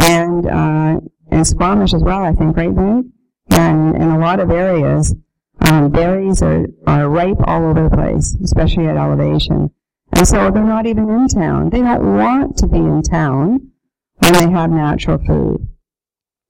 and, 0.00 0.46
uh, 0.46 1.00
and 1.30 1.46
Squamish 1.46 1.92
as 1.92 2.02
well, 2.02 2.24
I 2.24 2.32
think, 2.32 2.56
right, 2.56 2.72
Meg? 2.72 3.04
And 3.50 3.96
in 3.96 4.10
a 4.10 4.18
lot 4.18 4.40
of 4.40 4.50
areas, 4.50 5.14
um, 5.60 5.90
berries 5.90 6.42
are, 6.42 6.66
are 6.86 7.08
ripe 7.08 7.38
all 7.44 7.64
over 7.66 7.88
the 7.88 7.94
place, 7.94 8.34
especially 8.42 8.86
at 8.86 8.96
elevation. 8.96 9.70
And 10.16 10.28
so 10.28 10.50
they're 10.50 10.62
not 10.62 10.86
even 10.86 11.08
in 11.10 11.28
town. 11.28 11.70
They 11.70 11.80
don't 11.80 12.16
want 12.16 12.56
to 12.58 12.66
be 12.66 12.78
in 12.78 13.02
town 13.02 13.70
when 14.18 14.32
they 14.32 14.50
have 14.50 14.70
natural 14.70 15.18
food. 15.18 15.68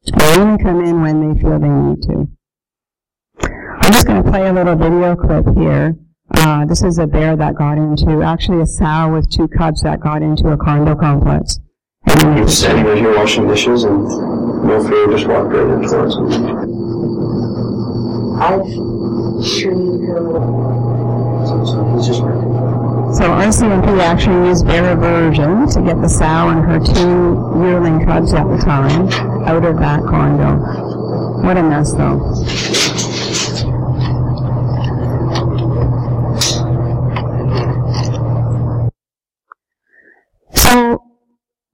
They 0.04 0.36
only 0.36 0.62
come 0.62 0.84
in 0.84 1.00
when 1.00 1.20
they 1.20 1.40
feel 1.40 1.58
they 1.58 1.68
need 1.68 2.02
to. 2.02 2.28
I'm 3.82 3.92
just 3.92 4.06
going 4.06 4.22
to 4.22 4.30
play 4.30 4.46
a 4.48 4.52
little 4.52 4.76
video 4.76 5.16
clip 5.16 5.46
here 5.56 5.96
uh, 6.30 6.64
this 6.64 6.82
is 6.82 6.98
a 6.98 7.06
bear 7.06 7.36
that 7.36 7.54
got 7.54 7.76
into, 7.76 8.22
actually 8.22 8.62
a 8.62 8.66
sow 8.66 9.12
with 9.12 9.30
two 9.30 9.46
cubs 9.48 9.82
that 9.82 10.00
got 10.00 10.22
into 10.22 10.48
a 10.48 10.56
condo 10.56 10.94
complex. 10.94 11.60
And 12.06 12.50
standing 12.50 12.86
right 12.86 12.98
here 12.98 13.14
washing 13.16 13.46
dishes 13.46 13.84
and 13.84 14.04
no 14.66 14.82
fear, 14.86 15.06
just 15.08 15.26
walk 15.26 15.48
right 15.48 15.68
in 15.68 15.82
towards 15.88 16.16
him. 16.16 16.32
I've 18.40 18.66
So 22.04 22.53
RCMP 23.22 24.00
actually 24.00 24.48
used 24.48 24.66
bear 24.66 24.92
aversion 24.92 25.68
to 25.68 25.82
get 25.82 26.00
the 26.00 26.08
sow 26.08 26.48
and 26.48 26.64
her 26.64 26.80
two 26.80 27.62
yearling 27.62 28.04
cubs 28.04 28.34
at 28.34 28.44
the 28.48 28.56
time 28.58 29.08
out 29.46 29.64
of 29.64 29.78
that 29.78 30.00
condo. 30.02 30.56
What 31.46 31.56
a 31.56 31.62
mess 31.62 31.92
though. 31.92 32.18
So 40.54 41.00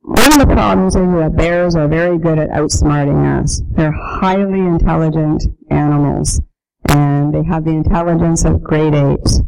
one 0.03 0.33
of 0.33 0.39
the 0.39 0.47
problems 0.53 0.95
is 0.95 1.03
that 1.03 1.37
bears 1.37 1.77
are 1.77 1.89
very 1.89 2.19
good 2.19 2.39
at 2.39 2.51
outsmarting 2.51 3.41
us. 3.41 3.63
They're 3.71 3.93
highly 3.93 4.61
intelligent 4.61 5.43
animals, 5.71 6.41
and 6.89 7.33
they 7.33 7.45
have 7.45 7.65
the 7.65 7.71
intelligence 7.71 8.45
of 8.45 8.63
great 8.63 8.95
apes. 8.95 9.41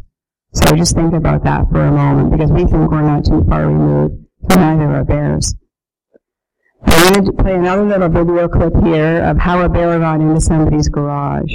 So 0.53 0.75
just 0.75 0.95
think 0.95 1.13
about 1.13 1.43
that 1.45 1.67
for 1.71 1.81
a 1.81 1.91
moment, 1.91 2.31
because 2.31 2.51
we 2.51 2.59
think 2.65 2.91
we're 2.91 3.01
not 3.01 3.25
too 3.25 3.43
far 3.49 3.65
removed 3.67 4.23
from 4.51 4.61
either 4.61 4.83
are 4.83 5.03
bears. 5.03 5.55
I'm 6.85 7.13
going 7.13 7.25
to 7.25 7.33
play 7.33 7.55
another 7.55 7.83
little 7.83 8.09
video 8.09 8.47
clip 8.47 8.75
here 8.83 9.23
of 9.23 9.37
how 9.37 9.61
a 9.61 9.69
bear 9.69 9.97
got 9.97 10.21
into 10.21 10.39
somebody's 10.39 10.89
garage. 10.89 11.53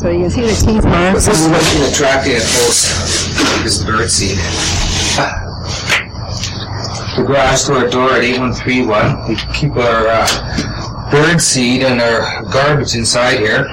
So 0.00 0.08
you 0.08 0.22
can 0.22 0.30
see 0.30 0.40
the 0.42 0.56
teeth 0.66 0.84
marks. 0.84 1.26
This 1.26 1.40
is 1.40 1.48
what's 1.48 1.92
attracting 1.94 2.32
at 2.32 2.42
most 2.42 3.62
this 3.62 3.84
bird 3.84 4.10
seed. 4.10 4.38
The 7.16 7.24
garage 7.26 7.66
door 7.92 8.14
at 8.14 8.24
8131. 8.24 9.28
We 9.28 9.36
keep 9.52 9.76
our 9.76 10.08
uh, 10.08 10.26
bird 11.10 11.40
seed 11.40 11.82
and 11.82 12.00
our 12.00 12.44
garbage 12.52 12.94
inside 12.94 13.38
here. 13.40 13.64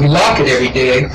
We 0.00 0.08
lock 0.08 0.40
it 0.40 0.48
every 0.48 0.70
day. 0.70 1.08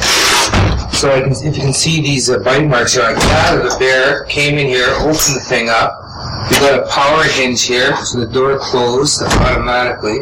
So 0.93 1.09
can, 1.21 1.31
if 1.31 1.55
you 1.55 1.61
can 1.61 1.73
see 1.73 2.01
these 2.01 2.29
uh, 2.29 2.39
bite 2.39 2.67
marks 2.67 2.93
here, 2.93 3.03
like 3.03 3.15
that 3.17 3.57
of 3.57 3.71
the 3.71 3.77
bear 3.77 4.25
came 4.25 4.57
in 4.57 4.67
here, 4.67 4.87
opened 4.99 5.35
the 5.35 5.45
thing 5.47 5.69
up. 5.69 6.03
We 6.49 6.55
got 6.57 6.79
a 6.79 6.87
power 6.87 7.23
hinge 7.23 7.63
here, 7.63 7.95
so 7.97 8.19
the 8.19 8.31
door 8.31 8.57
closed 8.59 9.21
automatically. 9.21 10.19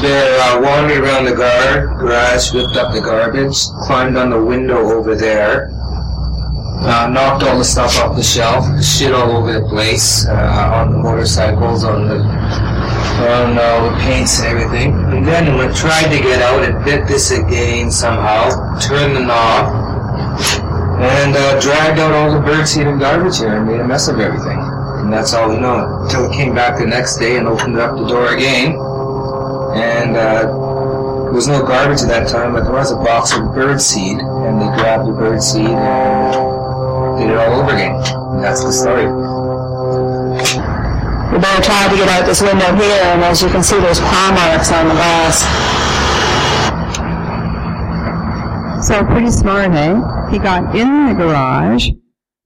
They 0.00 0.38
uh, 0.40 0.60
wandered 0.60 1.02
around 1.02 1.24
the 1.24 1.34
guard, 1.34 1.98
garage, 1.98 2.54
ripped 2.54 2.76
up 2.76 2.92
the 2.92 3.00
garbage, 3.00 3.56
climbed 3.86 4.16
on 4.16 4.30
the 4.30 4.42
window 4.42 4.78
over 4.92 5.14
there, 5.14 5.70
uh, 6.80 7.08
knocked 7.12 7.42
all 7.42 7.58
the 7.58 7.64
stuff 7.64 7.98
off 7.98 8.16
the 8.16 8.22
shelf, 8.22 8.64
shit 8.82 9.12
all 9.12 9.36
over 9.36 9.52
the 9.52 9.66
place, 9.68 10.26
uh, 10.28 10.72
on 10.74 10.92
the 10.92 10.98
motorcycles, 10.98 11.84
on 11.84 12.08
the 12.08 12.67
on 13.18 13.58
all 13.58 13.90
the 13.90 13.96
paints 13.98 14.38
and 14.40 14.48
everything. 14.48 14.94
And 14.94 15.26
then 15.26 15.56
when 15.56 15.70
it 15.70 15.76
tried 15.76 16.10
to 16.14 16.22
get 16.22 16.42
out, 16.42 16.62
it 16.62 16.84
bit 16.84 17.06
this 17.06 17.30
again 17.30 17.90
somehow, 17.90 18.78
turned 18.78 19.16
the 19.16 19.20
knob, 19.20 19.72
and 21.00 21.36
uh, 21.36 21.60
dragged 21.60 21.98
out 21.98 22.12
all 22.12 22.32
the 22.32 22.40
birdseed 22.40 22.86
and 22.86 23.00
garbage 23.00 23.38
here 23.38 23.56
and 23.56 23.66
made 23.66 23.80
a 23.80 23.86
mess 23.86 24.08
of 24.08 24.18
everything. 24.18 24.58
And 24.58 25.12
that's 25.12 25.32
all 25.34 25.50
we 25.50 25.58
know. 25.58 26.02
Until 26.02 26.30
it 26.30 26.34
came 26.34 26.54
back 26.54 26.78
the 26.78 26.86
next 26.86 27.18
day 27.18 27.36
and 27.36 27.46
opened 27.46 27.78
up 27.78 27.96
the 27.96 28.06
door 28.06 28.34
again 28.34 28.76
and 29.74 30.16
uh, 30.16 30.42
there 31.24 31.32
was 31.32 31.46
no 31.46 31.62
garbage 31.62 32.02
at 32.02 32.08
that 32.08 32.28
time, 32.28 32.52
but 32.52 32.64
there 32.64 32.72
was 32.72 32.90
a 32.90 32.96
box 32.96 33.32
of 33.32 33.40
birdseed, 33.54 34.18
and 34.18 34.60
they 34.60 34.66
grabbed 34.80 35.06
the 35.06 35.12
birdseed 35.12 35.68
and 35.68 37.18
did 37.20 37.30
it 37.30 37.36
all 37.36 37.60
over 37.60 37.72
again. 37.74 37.94
And 38.32 38.42
that's 38.42 38.64
the 38.64 38.72
story. 38.72 39.27
We 41.38 41.42
better 41.42 41.62
try 41.62 41.88
to 41.88 41.94
get 41.94 42.08
out 42.08 42.26
this 42.26 42.42
window 42.42 42.74
here, 42.74 43.00
and 43.04 43.22
as 43.22 43.40
you 43.40 43.48
can 43.48 43.62
see, 43.62 43.78
there's 43.78 44.00
paw 44.00 44.32
marks 44.34 44.72
on 44.72 44.88
the 44.88 44.94
glass. 44.94 45.44
So 48.84 49.04
pretty 49.04 49.30
smart, 49.30 49.70
eh? 49.70 49.94
He 50.32 50.40
got 50.40 50.74
in 50.74 51.06
the 51.06 51.14
garage 51.14 51.90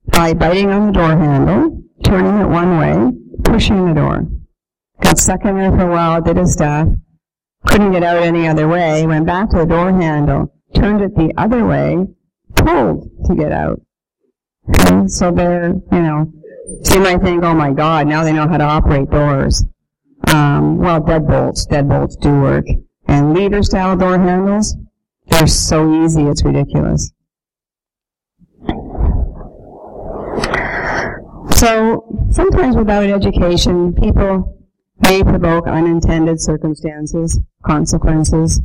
by 0.08 0.34
biting 0.34 0.68
on 0.68 0.88
the 0.88 0.92
door 0.92 1.16
handle, 1.16 1.82
turning 2.04 2.38
it 2.38 2.44
one 2.44 2.76
way, 2.76 3.12
pushing 3.44 3.86
the 3.86 3.94
door. 3.94 4.26
Got 5.00 5.16
stuck 5.16 5.46
in 5.46 5.56
there 5.56 5.70
for 5.70 5.88
a 5.88 5.90
while, 5.90 6.20
did 6.20 6.36
his 6.36 6.52
stuff, 6.52 6.88
couldn't 7.66 7.92
get 7.92 8.02
out 8.02 8.22
any 8.22 8.46
other 8.46 8.68
way, 8.68 9.06
went 9.06 9.24
back 9.24 9.48
to 9.52 9.60
the 9.60 9.64
door 9.64 9.90
handle, 9.90 10.52
turned 10.74 11.00
it 11.00 11.16
the 11.16 11.32
other 11.38 11.64
way, 11.64 11.96
pulled 12.56 13.08
to 13.24 13.34
get 13.34 13.52
out. 13.52 13.80
Okay? 14.68 15.06
So 15.06 15.30
they're, 15.30 15.68
you 15.90 16.02
know, 16.02 16.30
so 16.82 16.94
you 16.94 17.00
might 17.00 17.22
think, 17.22 17.42
oh 17.44 17.54
my 17.54 17.72
god, 17.72 18.06
now 18.06 18.24
they 18.24 18.32
know 18.32 18.48
how 18.48 18.56
to 18.56 18.64
operate 18.64 19.10
doors. 19.10 19.64
Um, 20.28 20.78
well, 20.78 21.00
deadbolts, 21.00 21.68
deadbolts 21.68 22.18
do 22.20 22.30
work. 22.40 22.66
And 23.08 23.34
leader 23.34 23.62
style 23.62 23.96
door 23.96 24.18
handles, 24.18 24.76
they're 25.26 25.46
so 25.46 26.04
easy, 26.04 26.22
it's 26.22 26.44
ridiculous. 26.44 27.12
So, 31.56 32.04
sometimes 32.30 32.76
without 32.76 33.04
education, 33.04 33.92
people 33.94 34.58
may 35.02 35.22
provoke 35.22 35.66
unintended 35.66 36.40
circumstances, 36.40 37.38
consequences. 37.64 38.60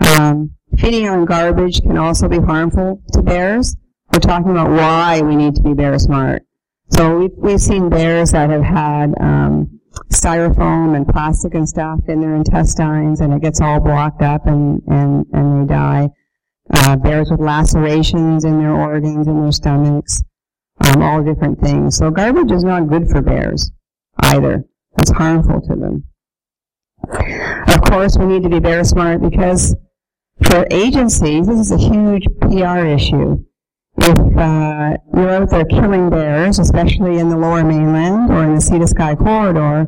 Um, 0.00 0.54
feeding 0.78 1.08
on 1.08 1.24
garbage 1.24 1.82
can 1.82 1.96
also 1.96 2.28
be 2.28 2.38
harmful 2.38 3.02
to 3.12 3.22
bears. 3.22 3.76
We're 4.12 4.20
talking 4.20 4.50
about 4.50 4.70
why 4.70 5.20
we 5.22 5.36
need 5.36 5.54
to 5.56 5.62
be 5.62 5.74
bear 5.74 5.98
smart. 5.98 6.42
So 6.90 7.18
we've, 7.18 7.32
we've 7.36 7.60
seen 7.60 7.88
bears 7.88 8.32
that 8.32 8.50
have 8.50 8.62
had 8.62 9.14
um, 9.20 9.78
styrofoam 10.12 10.96
and 10.96 11.06
plastic 11.06 11.54
and 11.54 11.68
stuff 11.68 12.00
in 12.08 12.20
their 12.20 12.34
intestines, 12.34 13.20
and 13.20 13.32
it 13.32 13.42
gets 13.42 13.60
all 13.60 13.80
blocked 13.80 14.22
up, 14.22 14.46
and 14.46 14.82
and 14.88 15.26
and 15.32 15.62
they 15.62 15.74
die. 15.74 16.08
Uh, 16.70 16.96
bears 16.96 17.30
with 17.30 17.40
lacerations 17.40 18.44
in 18.44 18.58
their 18.58 18.72
organs, 18.72 19.26
in 19.26 19.40
their 19.40 19.52
stomachs, 19.52 20.22
um, 20.84 21.02
all 21.02 21.22
different 21.22 21.58
things. 21.60 21.96
So 21.96 22.10
garbage 22.10 22.52
is 22.52 22.62
not 22.62 22.88
good 22.88 23.08
for 23.08 23.22
bears 23.22 23.70
either. 24.18 24.64
It's 24.98 25.10
harmful 25.10 25.60
to 25.62 25.76
them. 25.76 26.04
Of 27.68 27.80
course, 27.82 28.18
we 28.18 28.26
need 28.26 28.42
to 28.42 28.50
be 28.50 28.60
bear 28.60 28.84
smart 28.84 29.22
because 29.22 29.74
for 30.42 30.66
agencies, 30.70 31.46
this 31.46 31.58
is 31.58 31.72
a 31.72 31.78
huge 31.78 32.26
PR 32.40 32.84
issue. 32.84 33.44
If 34.08 34.38
uh, 34.38 34.96
you're 35.14 35.28
out 35.28 35.50
there 35.50 35.66
killing 35.66 36.08
bears, 36.08 36.58
especially 36.58 37.18
in 37.18 37.28
the 37.28 37.36
lower 37.36 37.62
mainland 37.62 38.30
or 38.30 38.42
in 38.42 38.54
the 38.54 38.60
Sea 38.60 38.78
to 38.78 38.86
Sky 38.86 39.14
corridor, 39.14 39.86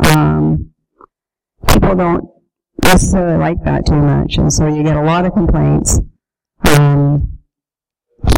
um, 0.00 0.72
people 1.68 1.94
don't 1.94 2.24
necessarily 2.82 3.38
like 3.38 3.62
that 3.62 3.86
too 3.86 3.94
much, 3.94 4.36
and 4.38 4.52
so 4.52 4.66
you 4.66 4.82
get 4.82 4.96
a 4.96 5.02
lot 5.02 5.26
of 5.26 5.34
complaints. 5.34 6.00
Um, 6.64 7.38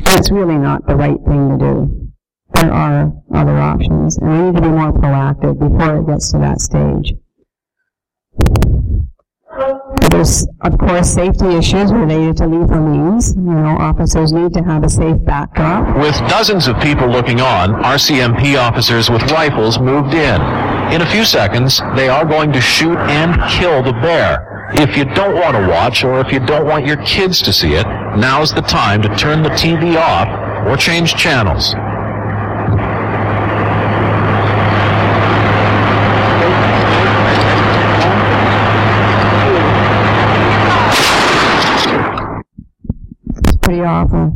it's 0.09 0.31
really 0.31 0.59
not 0.59 0.87
the 0.87 0.95
right 0.95 1.17
thing 1.27 1.49
to 1.49 1.57
do. 1.57 2.11
There 2.53 2.71
are 2.71 3.11
other 3.35 3.57
options, 3.57 4.19
and 4.19 4.31
we 4.31 4.39
need 4.43 4.57
to 4.57 4.61
be 4.61 4.69
more 4.69 4.93
proactive 4.93 5.59
before 5.59 6.01
it 6.01 6.07
gets 6.07 6.33
to 6.33 6.39
that 6.41 6.61
stage. 6.61 7.15
There's, 10.11 10.47
of 10.63 10.79
course, 10.79 11.11
safety 11.11 11.47
issues 11.57 11.93
related 11.93 12.37
to 12.39 12.47
lethal 12.47 12.81
means. 12.81 13.35
You 13.37 13.43
know, 13.43 13.77
officers 13.79 14.33
need 14.33 14.53
to 14.55 14.63
have 14.63 14.83
a 14.83 14.89
safe 14.89 15.23
backdrop. 15.25 15.97
With 15.99 16.17
dozens 16.29 16.67
of 16.67 16.81
people 16.81 17.09
looking 17.09 17.41
on, 17.41 17.71
RCMP 17.83 18.59
officers 18.59 19.11
with 19.11 19.23
rifles 19.31 19.79
moved 19.79 20.15
in. 20.15 20.41
In 20.93 21.03
a 21.03 21.11
few 21.11 21.25
seconds, 21.25 21.81
they 21.95 22.09
are 22.09 22.25
going 22.25 22.53
to 22.53 22.61
shoot 22.61 22.99
and 22.99 23.35
kill 23.51 23.83
the 23.83 23.93
bear. 23.93 24.71
If 24.75 24.97
you 24.97 25.05
don't 25.05 25.35
want 25.35 25.57
to 25.57 25.69
watch 25.69 26.05
or 26.05 26.21
if 26.21 26.33
you 26.33 26.41
don't 26.41 26.67
want 26.67 26.87
your 26.87 26.97
kids 27.05 27.41
to 27.43 27.53
see 27.53 27.75
it, 27.75 27.87
now's 28.17 28.53
the 28.53 28.63
time 28.63 29.03
to 29.03 29.17
turn 29.17 29.43
the 29.43 29.51
TV 29.51 29.97
off 29.97 30.29
or 30.67 30.77
change 30.77 31.15
channels. 31.15 31.75
Pretty 43.65 43.81
awful. 43.81 44.33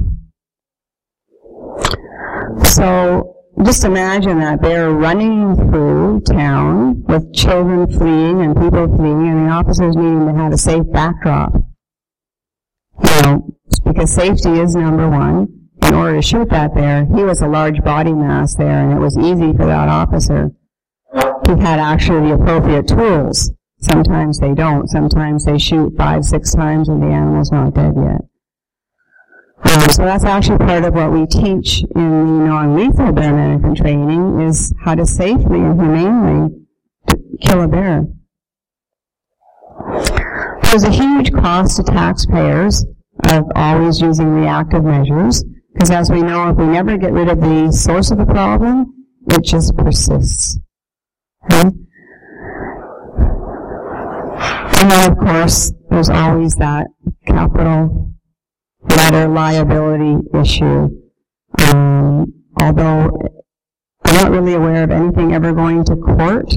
So 2.65 3.37
just 3.63 3.85
imagine 3.85 4.39
that 4.39 4.63
they're 4.63 4.91
running 4.91 5.55
through 5.57 6.23
town 6.23 7.03
with 7.05 7.35
children 7.35 7.87
fleeing 7.93 8.41
and 8.41 8.57
people 8.57 8.87
fleeing 8.97 9.29
and 9.29 9.47
the 9.47 9.53
officers 9.53 9.97
needing 9.97 10.27
to 10.27 10.35
have 10.35 10.53
a 10.53 10.59
safe 10.59 10.85
backdrop. 10.93 11.53
You 13.05 13.23
know, 13.23 13.55
because 13.85 14.13
safety 14.13 14.51
is 14.51 14.75
number 14.75 15.09
one. 15.09 15.55
In 15.83 15.95
order 15.95 16.17
to 16.17 16.23
shoot 16.23 16.49
that 16.51 16.75
bear, 16.75 17.05
he 17.07 17.23
was 17.23 17.41
a 17.41 17.49
large 17.49 17.83
body 17.83 18.13
mass 18.13 18.57
there 18.57 18.83
and 18.83 18.93
it 18.93 19.01
was 19.01 19.17
easy 19.19 19.53
for 19.53 19.67
that 19.67 19.89
officer. 19.89 20.51
He 21.13 21.53
had 21.61 21.79
actually 21.79 22.29
the 22.29 22.35
appropriate 22.35 22.89
tools. 22.89 23.51
Sometimes 23.81 24.39
they 24.39 24.55
don't. 24.55 24.89
Sometimes 24.89 25.45
they 25.45 25.59
shoot 25.59 25.95
five, 25.97 26.25
six 26.25 26.55
times 26.55 26.89
and 26.89 27.03
the 27.03 27.07
animal's 27.07 27.53
not 27.53 27.75
dead 27.75 27.95
yet. 27.97 28.23
Um, 29.65 29.91
so 29.91 30.05
that's 30.05 30.25
actually 30.25 30.59
part 30.59 30.85
of 30.85 30.95
what 30.95 31.11
we 31.11 31.27
teach 31.27 31.83
in 31.83 31.91
the 31.95 32.45
non-lethal 32.47 33.13
bear 33.13 33.33
management 33.35 33.77
training 33.77 34.41
is 34.41 34.73
how 34.85 34.95
to 34.95 35.05
safely 35.05 35.59
and 35.59 35.81
humanely 35.81 36.67
kill 37.41 37.63
a 37.63 37.69
bear. 37.69 38.07
There's 40.63 40.85
a 40.85 40.91
huge 40.91 41.33
cost 41.33 41.77
to 41.77 41.83
taxpayers 41.83 42.85
of 43.25 43.45
always 43.57 44.01
using 44.01 44.29
reactive 44.29 44.85
measures 44.85 45.43
because 45.73 45.91
as 45.91 46.11
we 46.11 46.23
know, 46.23 46.51
if 46.51 46.57
we 46.57 46.67
never 46.67 46.97
get 46.97 47.13
rid 47.13 47.29
of 47.29 47.41
the 47.41 47.73
source 47.73 48.11
of 48.11 48.19
the 48.19 48.27
problem, 48.27 48.95
it 49.31 49.43
just 49.43 49.77
persists. 49.77 50.59
Okay? 51.45 51.71
And 54.81 54.91
then 54.91 55.11
of 55.11 55.19
course, 55.19 55.73
there's 55.91 56.09
always 56.09 56.55
that 56.57 56.87
capital 57.27 58.15
letter 58.83 59.29
liability 59.29 60.17
issue. 60.35 60.89
Um, 61.59 62.33
although 62.61 63.11
I'm 64.05 64.15
not 64.15 64.31
really 64.31 64.55
aware 64.55 64.85
of 64.85 64.91
anything 64.91 65.35
ever 65.35 65.53
going 65.53 65.85
to 65.85 65.97
court. 65.97 66.55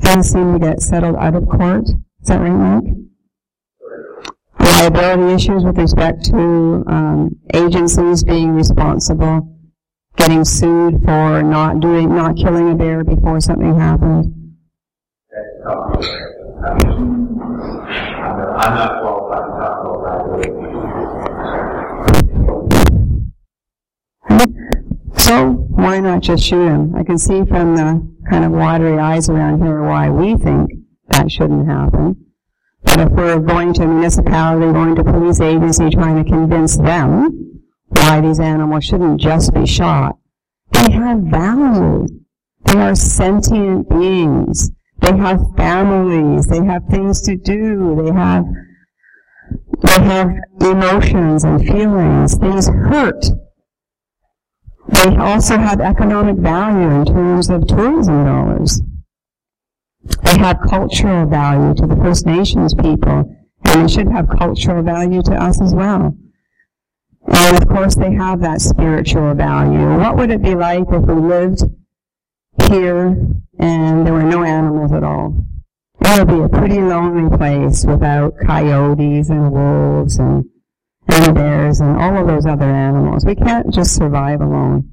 Things 0.00 0.30
seem 0.30 0.52
to 0.52 0.58
get 0.58 0.80
settled 0.80 1.16
out 1.16 1.34
of 1.34 1.48
court. 1.48 1.88
Is 1.88 2.28
that 2.28 2.40
right, 2.40 2.52
Mike? 2.52 2.84
Liability 4.60 5.34
issues 5.34 5.64
with 5.64 5.78
respect 5.78 6.24
to 6.26 6.84
um, 6.86 7.36
agencies 7.52 8.24
being 8.24 8.50
responsible, 8.50 9.56
getting 10.16 10.44
sued 10.44 11.02
for 11.04 11.42
not 11.42 11.80
doing, 11.80 12.14
not 12.14 12.36
killing 12.36 12.70
a 12.70 12.74
bear 12.74 13.02
before 13.04 13.40
something 13.40 13.78
happened. 13.78 14.32
I'm 18.56 18.74
not 18.74 19.00
qualified 19.00 19.44
to 19.44 19.50
talk 19.58 19.80
about 19.84 20.02
liability. 20.02 20.63
So 25.24 25.52
why 25.70 26.00
not 26.00 26.20
just 26.20 26.44
shoot 26.44 26.66
him? 26.66 26.94
I 26.94 27.02
can 27.02 27.16
see 27.16 27.46
from 27.46 27.74
the 27.74 28.06
kind 28.28 28.44
of 28.44 28.52
watery 28.52 28.98
eyes 28.98 29.30
around 29.30 29.62
here 29.62 29.82
why 29.82 30.10
we 30.10 30.36
think 30.36 30.70
that 31.08 31.32
shouldn't 31.32 31.66
happen. 31.66 32.26
But 32.82 33.00
if 33.00 33.08
we're 33.12 33.38
going 33.38 33.72
to 33.72 33.84
a 33.84 33.86
municipality, 33.86 34.70
going 34.70 34.94
to 34.96 35.02
police 35.02 35.40
agency, 35.40 35.88
trying 35.88 36.22
to 36.22 36.30
convince 36.30 36.76
them 36.76 37.62
why 37.88 38.20
these 38.20 38.38
animals 38.38 38.84
shouldn't 38.84 39.18
just 39.18 39.54
be 39.54 39.64
shot, 39.64 40.18
they 40.72 40.92
have 40.92 41.20
value. 41.20 42.06
They 42.66 42.80
are 42.80 42.94
sentient 42.94 43.88
beings. 43.88 44.72
They 44.98 45.16
have 45.16 45.40
families. 45.56 46.48
They 46.48 46.62
have 46.66 46.82
things 46.90 47.22
to 47.22 47.38
do. 47.38 48.02
They 48.04 48.12
have 48.12 48.44
they 49.80 50.04
have 50.04 50.28
emotions 50.60 51.44
and 51.44 51.66
feelings. 51.66 52.36
Things 52.36 52.68
hurt. 52.68 53.24
They 54.88 55.16
also 55.16 55.56
have 55.56 55.80
economic 55.80 56.36
value 56.36 56.90
in 56.90 57.04
terms 57.06 57.50
of 57.50 57.66
tourism 57.66 58.24
dollars. 58.24 58.82
They 60.22 60.38
have 60.38 60.60
cultural 60.68 61.26
value 61.26 61.74
to 61.74 61.86
the 61.86 61.96
First 61.96 62.26
Nations 62.26 62.74
people, 62.74 63.34
and 63.64 63.82
they 63.82 63.92
should 63.92 64.08
have 64.08 64.28
cultural 64.28 64.82
value 64.82 65.22
to 65.22 65.34
us 65.34 65.60
as 65.62 65.74
well. 65.74 66.14
And 67.26 67.62
of 67.62 67.68
course, 67.68 67.94
they 67.94 68.12
have 68.12 68.40
that 68.40 68.60
spiritual 68.60 69.34
value. 69.34 69.98
What 69.98 70.16
would 70.16 70.30
it 70.30 70.42
be 70.42 70.54
like 70.54 70.84
if 70.90 71.02
we 71.02 71.14
lived 71.14 71.62
here 72.68 73.16
and 73.58 74.06
there 74.06 74.12
were 74.12 74.22
no 74.22 74.44
animals 74.44 74.92
at 74.92 75.02
all? 75.02 75.34
It 76.02 76.18
would 76.18 76.28
be 76.28 76.42
a 76.42 76.48
pretty 76.48 76.80
lonely 76.80 77.34
place 77.36 77.86
without 77.86 78.34
coyotes 78.46 79.30
and 79.30 79.50
wolves 79.50 80.18
and, 80.18 80.44
and 81.14 81.34
bears 81.34 81.80
and 81.80 81.96
all 82.00 82.16
of 82.16 82.26
those 82.26 82.46
other 82.46 82.70
animals. 82.70 83.24
We 83.24 83.34
can't 83.34 83.72
just 83.72 83.94
survive 83.94 84.40
alone. 84.40 84.90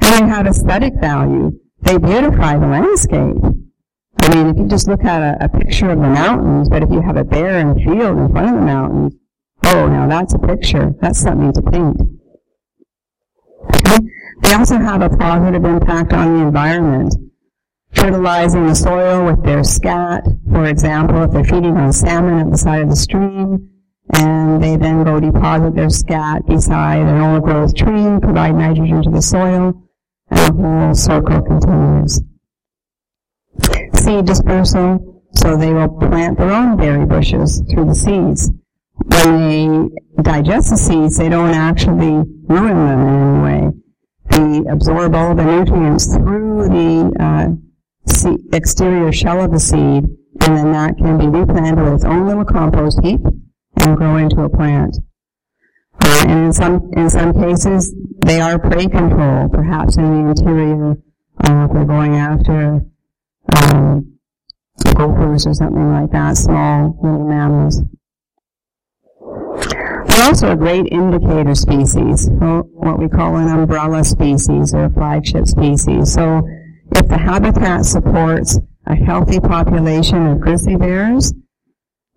And 0.00 0.12
they 0.12 0.28
have 0.28 0.46
aesthetic 0.46 0.94
value. 1.00 1.52
They 1.82 1.98
beautify 1.98 2.58
the 2.58 2.66
landscape. 2.66 3.36
I 4.18 4.34
mean, 4.34 4.46
if 4.48 4.56
you 4.56 4.66
just 4.68 4.88
look 4.88 5.04
at 5.04 5.22
a, 5.22 5.44
a 5.44 5.48
picture 5.48 5.90
of 5.90 5.98
the 5.98 6.08
mountains, 6.08 6.68
but 6.68 6.82
if 6.82 6.90
you 6.90 7.00
have 7.00 7.16
a 7.16 7.24
bear 7.24 7.60
in 7.60 7.70
a 7.70 7.74
field 7.74 8.18
in 8.18 8.28
front 8.30 8.48
of 8.48 8.54
the 8.54 8.66
mountains, 8.66 9.14
oh, 9.64 9.86
now 9.86 10.08
that's 10.08 10.34
a 10.34 10.38
picture. 10.38 10.94
That's 11.00 11.20
something 11.20 11.52
to 11.52 11.62
paint. 11.62 12.00
They 14.42 14.52
also 14.54 14.78
have 14.78 15.02
a 15.02 15.08
positive 15.08 15.64
impact 15.64 16.12
on 16.12 16.36
the 16.36 16.42
environment 16.42 17.14
fertilizing 17.94 18.66
the 18.66 18.74
soil 18.74 19.24
with 19.24 19.42
their 19.44 19.64
scat, 19.64 20.24
for 20.50 20.66
example, 20.66 21.22
if 21.22 21.30
they're 21.30 21.44
feeding 21.44 21.76
on 21.76 21.92
salmon 21.92 22.38
at 22.38 22.50
the 22.50 22.58
side 22.58 22.82
of 22.82 22.90
the 22.90 22.96
stream, 22.96 23.70
and 24.12 24.62
they 24.62 24.76
then 24.76 25.04
go 25.04 25.18
deposit 25.18 25.74
their 25.74 25.88
scat 25.88 26.46
beside 26.46 27.00
an 27.00 27.20
old 27.20 27.42
growth 27.42 27.74
tree, 27.74 28.18
provide 28.20 28.54
nitrogen 28.54 29.02
to 29.02 29.10
the 29.10 29.22
soil, 29.22 29.82
and 30.30 30.58
the 30.58 30.62
whole 30.62 30.94
circle 30.94 31.40
continues. 31.42 32.20
Seed 33.94 34.26
dispersal, 34.26 35.22
so 35.34 35.56
they 35.56 35.72
will 35.72 35.88
plant 35.88 36.38
their 36.38 36.52
own 36.52 36.76
berry 36.76 37.06
bushes 37.06 37.62
through 37.70 37.86
the 37.86 37.94
seeds. 37.94 38.50
When 38.96 39.48
they 39.48 40.22
digest 40.22 40.70
the 40.70 40.76
seeds, 40.76 41.16
they 41.16 41.28
don't 41.28 41.54
actually 41.54 42.22
ruin 42.46 42.86
them 42.86 43.00
in 43.00 43.14
any 43.14 43.42
way. 43.42 43.70
They 44.30 44.70
absorb 44.70 45.14
all 45.14 45.34
the 45.34 45.44
nutrients 45.44 46.14
through 46.14 46.68
the 46.68 47.12
uh, 47.20 47.48
exterior 48.52 49.12
shell 49.12 49.42
of 49.42 49.50
the 49.50 49.60
seed, 49.60 50.04
and 50.40 50.56
then 50.56 50.72
that 50.72 50.98
can 50.98 51.18
be 51.18 51.26
replanted 51.26 51.82
with 51.82 51.94
its 51.94 52.04
own 52.04 52.26
little 52.26 52.44
compost 52.44 53.00
heap 53.02 53.20
and 53.84 53.96
grow 53.96 54.16
into 54.16 54.42
a 54.42 54.48
plant. 54.48 54.96
Uh, 56.00 56.24
and 56.26 56.46
in 56.46 56.52
some, 56.52 56.90
in 56.94 57.08
some 57.08 57.32
cases, 57.32 57.94
they 58.24 58.40
are 58.40 58.58
prey 58.58 58.86
control, 58.86 59.48
perhaps 59.48 59.96
in 59.96 60.04
the 60.04 60.30
interior, 60.30 60.92
uh, 61.44 61.66
if 61.66 61.72
they're 61.72 61.84
going 61.84 62.16
after 62.16 62.84
um, 63.56 64.18
gophers 64.94 65.46
or 65.46 65.54
something 65.54 65.92
like 65.92 66.10
that, 66.10 66.36
small 66.36 66.98
little 67.02 67.28
mammals. 67.28 67.82
They're 70.06 70.26
also 70.26 70.52
a 70.52 70.56
great 70.56 70.86
indicator 70.92 71.54
species, 71.54 72.28
what 72.30 72.98
we 72.98 73.08
call 73.08 73.36
an 73.36 73.48
umbrella 73.48 74.04
species 74.04 74.74
or 74.74 74.90
flagship 74.90 75.46
species. 75.46 76.12
So 76.12 76.46
if 76.94 77.08
the 77.08 77.18
habitat 77.18 77.84
supports 77.84 78.58
a 78.86 78.94
healthy 78.94 79.40
population 79.40 80.26
of 80.26 80.40
grizzly 80.40 80.76
bears, 80.76 81.32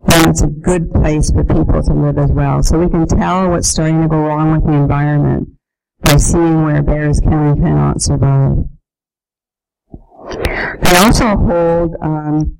then 0.05 0.29
it's 0.29 0.41
a 0.41 0.47
good 0.47 0.91
place 0.91 1.31
for 1.31 1.43
people 1.43 1.81
to 1.81 1.93
live 1.93 2.17
as 2.17 2.31
well. 2.31 2.61
So 2.63 2.79
we 2.79 2.89
can 2.89 3.07
tell 3.07 3.49
what's 3.49 3.67
starting 3.67 4.01
to 4.01 4.07
go 4.07 4.17
wrong 4.17 4.51
with 4.51 4.65
the 4.65 4.73
environment 4.73 5.49
by 6.01 6.17
seeing 6.17 6.63
where 6.63 6.81
bears 6.81 7.19
can 7.19 7.33
and 7.33 7.61
cannot 7.61 8.01
survive. 8.01 8.57
They 10.81 10.97
also 10.97 11.35
hold 11.37 11.95
um, 12.01 12.57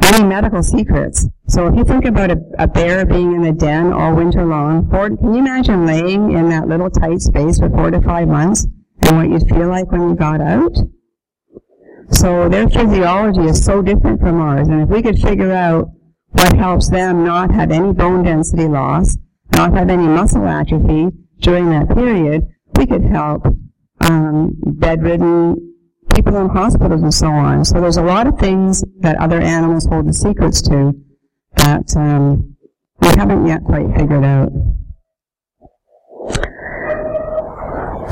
many 0.00 0.24
medical 0.24 0.62
secrets. 0.62 1.26
So 1.48 1.66
if 1.66 1.76
you 1.76 1.84
think 1.84 2.04
about 2.04 2.30
a, 2.30 2.38
a, 2.58 2.66
bear 2.66 3.04
being 3.04 3.34
in 3.34 3.44
a 3.44 3.52
den 3.52 3.92
all 3.92 4.14
winter 4.14 4.44
long, 4.44 4.88
for, 4.88 5.08
can 5.08 5.34
you 5.34 5.40
imagine 5.40 5.86
laying 5.86 6.32
in 6.32 6.48
that 6.50 6.68
little 6.68 6.90
tight 6.90 7.20
space 7.20 7.58
for 7.58 7.68
four 7.70 7.90
to 7.90 8.00
five 8.00 8.28
months 8.28 8.66
and 9.02 9.16
what 9.16 9.28
you'd 9.28 9.48
feel 9.48 9.68
like 9.68 9.90
when 9.90 10.08
you 10.08 10.14
got 10.14 10.40
out? 10.40 10.76
So 12.10 12.48
their 12.48 12.68
physiology 12.68 13.42
is 13.42 13.62
so 13.62 13.82
different 13.82 14.20
from 14.20 14.40
ours, 14.40 14.68
and 14.68 14.80
if 14.80 14.88
we 14.88 15.02
could 15.02 15.20
figure 15.20 15.52
out 15.52 15.90
what 16.30 16.56
helps 16.56 16.88
them 16.88 17.24
not 17.24 17.50
have 17.52 17.70
any 17.70 17.92
bone 17.92 18.22
density 18.22 18.68
loss, 18.68 19.16
not 19.54 19.72
have 19.72 19.90
any 19.90 20.06
muscle 20.06 20.46
atrophy 20.46 21.08
during 21.40 21.70
that 21.70 21.88
period, 21.88 22.46
we 22.76 22.86
could 22.86 23.04
help 23.04 23.46
um, 24.00 24.54
bedridden 24.64 25.74
people 26.14 26.36
in 26.36 26.48
hospitals 26.48 27.02
and 27.02 27.14
so 27.14 27.28
on. 27.28 27.64
So 27.64 27.80
there's 27.80 27.96
a 27.96 28.02
lot 28.02 28.26
of 28.26 28.38
things 28.38 28.84
that 29.00 29.16
other 29.18 29.40
animals 29.40 29.86
hold 29.86 30.08
the 30.08 30.12
secrets 30.12 30.60
to 30.62 30.92
that 31.56 31.96
um, 31.96 32.56
we 33.00 33.08
haven't 33.08 33.46
yet 33.46 33.64
quite 33.64 33.86
figured 33.96 34.24
out. 34.24 34.50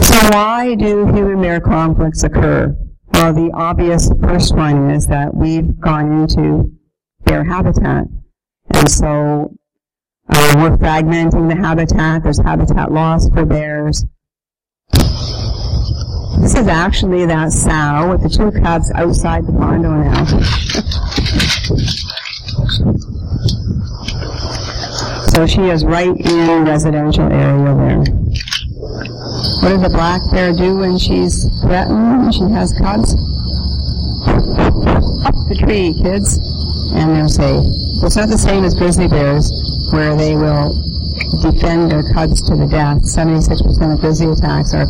So 0.03 0.31
why 0.31 0.75
do 0.79 1.07
human-bear 1.07 1.61
conflicts 1.61 2.23
occur? 2.23 2.77
Well, 3.13 3.33
the 3.33 3.51
obvious 3.55 4.11
first 4.21 4.55
one 4.55 4.91
is 4.91 5.07
that 5.07 5.35
we've 5.35 5.81
gone 5.81 6.21
into 6.21 6.76
bear 7.27 7.45
habitat. 7.45 8.07
And 8.71 8.91
so 8.91 9.55
uh, 10.29 10.55
we're 10.57 10.77
fragmenting 10.79 11.49
the 11.49 11.55
habitat. 11.57 12.23
There's 12.23 12.41
habitat 12.41 12.91
loss 12.91 13.29
for 13.29 13.45
bears. 13.45 14.07
This 16.41 16.55
is 16.55 16.67
actually 16.69 17.27
that 17.27 17.53
sow 17.53 18.11
with 18.11 18.23
the 18.23 18.29
two 18.29 18.51
cubs 18.63 18.91
outside 18.95 19.47
the 19.47 19.53
condo 19.53 19.91
now. 19.91 20.25
so 25.35 25.47
she 25.47 25.63
is 25.63 25.85
right 25.85 26.09
in 26.09 26.47
the 26.47 26.63
residential 26.65 27.31
area 27.33 27.75
there. 27.75 28.05
What 29.63 29.71
does 29.71 29.83
a 29.83 29.89
black 29.89 30.21
bear 30.31 30.53
do 30.53 30.77
when 30.77 30.99
she's 30.99 31.47
threatened 31.63 32.23
and 32.23 32.35
she 32.35 32.43
has 32.53 32.73
cubs? 32.79 33.15
Up 35.27 35.35
the 35.49 35.57
tree, 35.59 35.95
kids, 36.03 36.39
say, 37.37 37.61
it's 38.01 38.17
not 38.17 38.29
the 38.29 38.39
same 38.39 38.65
as 38.65 38.75
grizzly 38.75 39.09
bears, 39.09 39.53
where 39.93 40.17
they 40.17 40.37
will 40.37 40.73
defend 41.45 41.93
their 41.93 42.03
cubs 42.13 42.41
to 42.49 42.57
the 42.57 42.67
death. 42.67 43.05
76% 43.05 43.93
of 43.93 44.01
grizzly 44.01 44.33
attacks 44.33 44.73
are, 44.73 44.89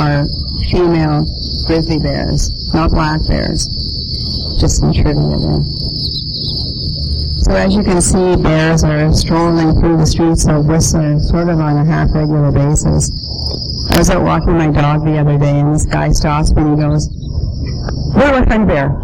are 0.00 0.24
female 0.72 1.28
grizzly 1.68 2.00
bears, 2.00 2.48
not 2.72 2.90
black 2.90 3.20
bears. 3.28 3.68
Just 4.60 4.80
some 4.80 4.92
trivia 4.92 5.36
there. 5.36 5.60
So 7.44 7.52
as 7.52 7.76
you 7.76 7.84
can 7.84 8.00
see, 8.00 8.40
bears 8.40 8.84
are 8.84 9.12
strolling 9.12 9.78
through 9.78 9.98
the 9.98 10.06
streets 10.06 10.48
of 10.48 10.64
Whistler 10.64 11.20
sort 11.20 11.50
of 11.50 11.60
on 11.60 11.76
a 11.76 11.84
half 11.84 12.08
regular 12.14 12.50
basis. 12.50 13.12
I 13.92 13.98
was 13.98 14.08
out 14.08 14.24
walking 14.24 14.56
my 14.56 14.70
dog 14.70 15.04
the 15.04 15.18
other 15.18 15.36
day 15.36 15.60
and 15.60 15.74
this 15.74 15.84
guy 15.84 16.12
stops 16.12 16.54
me 16.54 16.62
and 16.62 16.78
he 16.78 16.82
goes, 16.82 17.12
where 18.16 18.32
I 18.32 18.44
find 18.48 18.66
bear? 18.66 19.03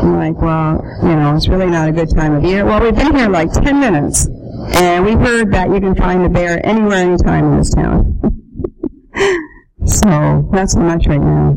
I'm 0.00 0.16
like, 0.16 0.40
well, 0.40 0.82
you 1.02 1.14
know, 1.14 1.36
it's 1.36 1.48
really 1.48 1.66
not 1.66 1.88
a 1.88 1.92
good 1.92 2.10
time 2.10 2.34
of 2.34 2.44
year. 2.44 2.64
Well, 2.64 2.80
we've 2.80 2.94
been 2.94 3.14
here 3.14 3.28
like 3.28 3.52
10 3.52 3.78
minutes 3.78 4.26
and 4.76 5.04
we've 5.04 5.18
heard 5.18 5.52
that 5.52 5.68
you 5.68 5.80
can 5.80 5.94
find 5.94 6.24
a 6.24 6.28
bear 6.28 6.64
anywhere, 6.66 6.98
anytime 6.98 7.52
in 7.52 7.58
this 7.58 7.70
town. 7.70 8.20
So 9.86 10.08
not 10.52 10.68
so 10.70 10.80
much 10.80 11.06
right 11.06 11.20
now. 11.20 11.56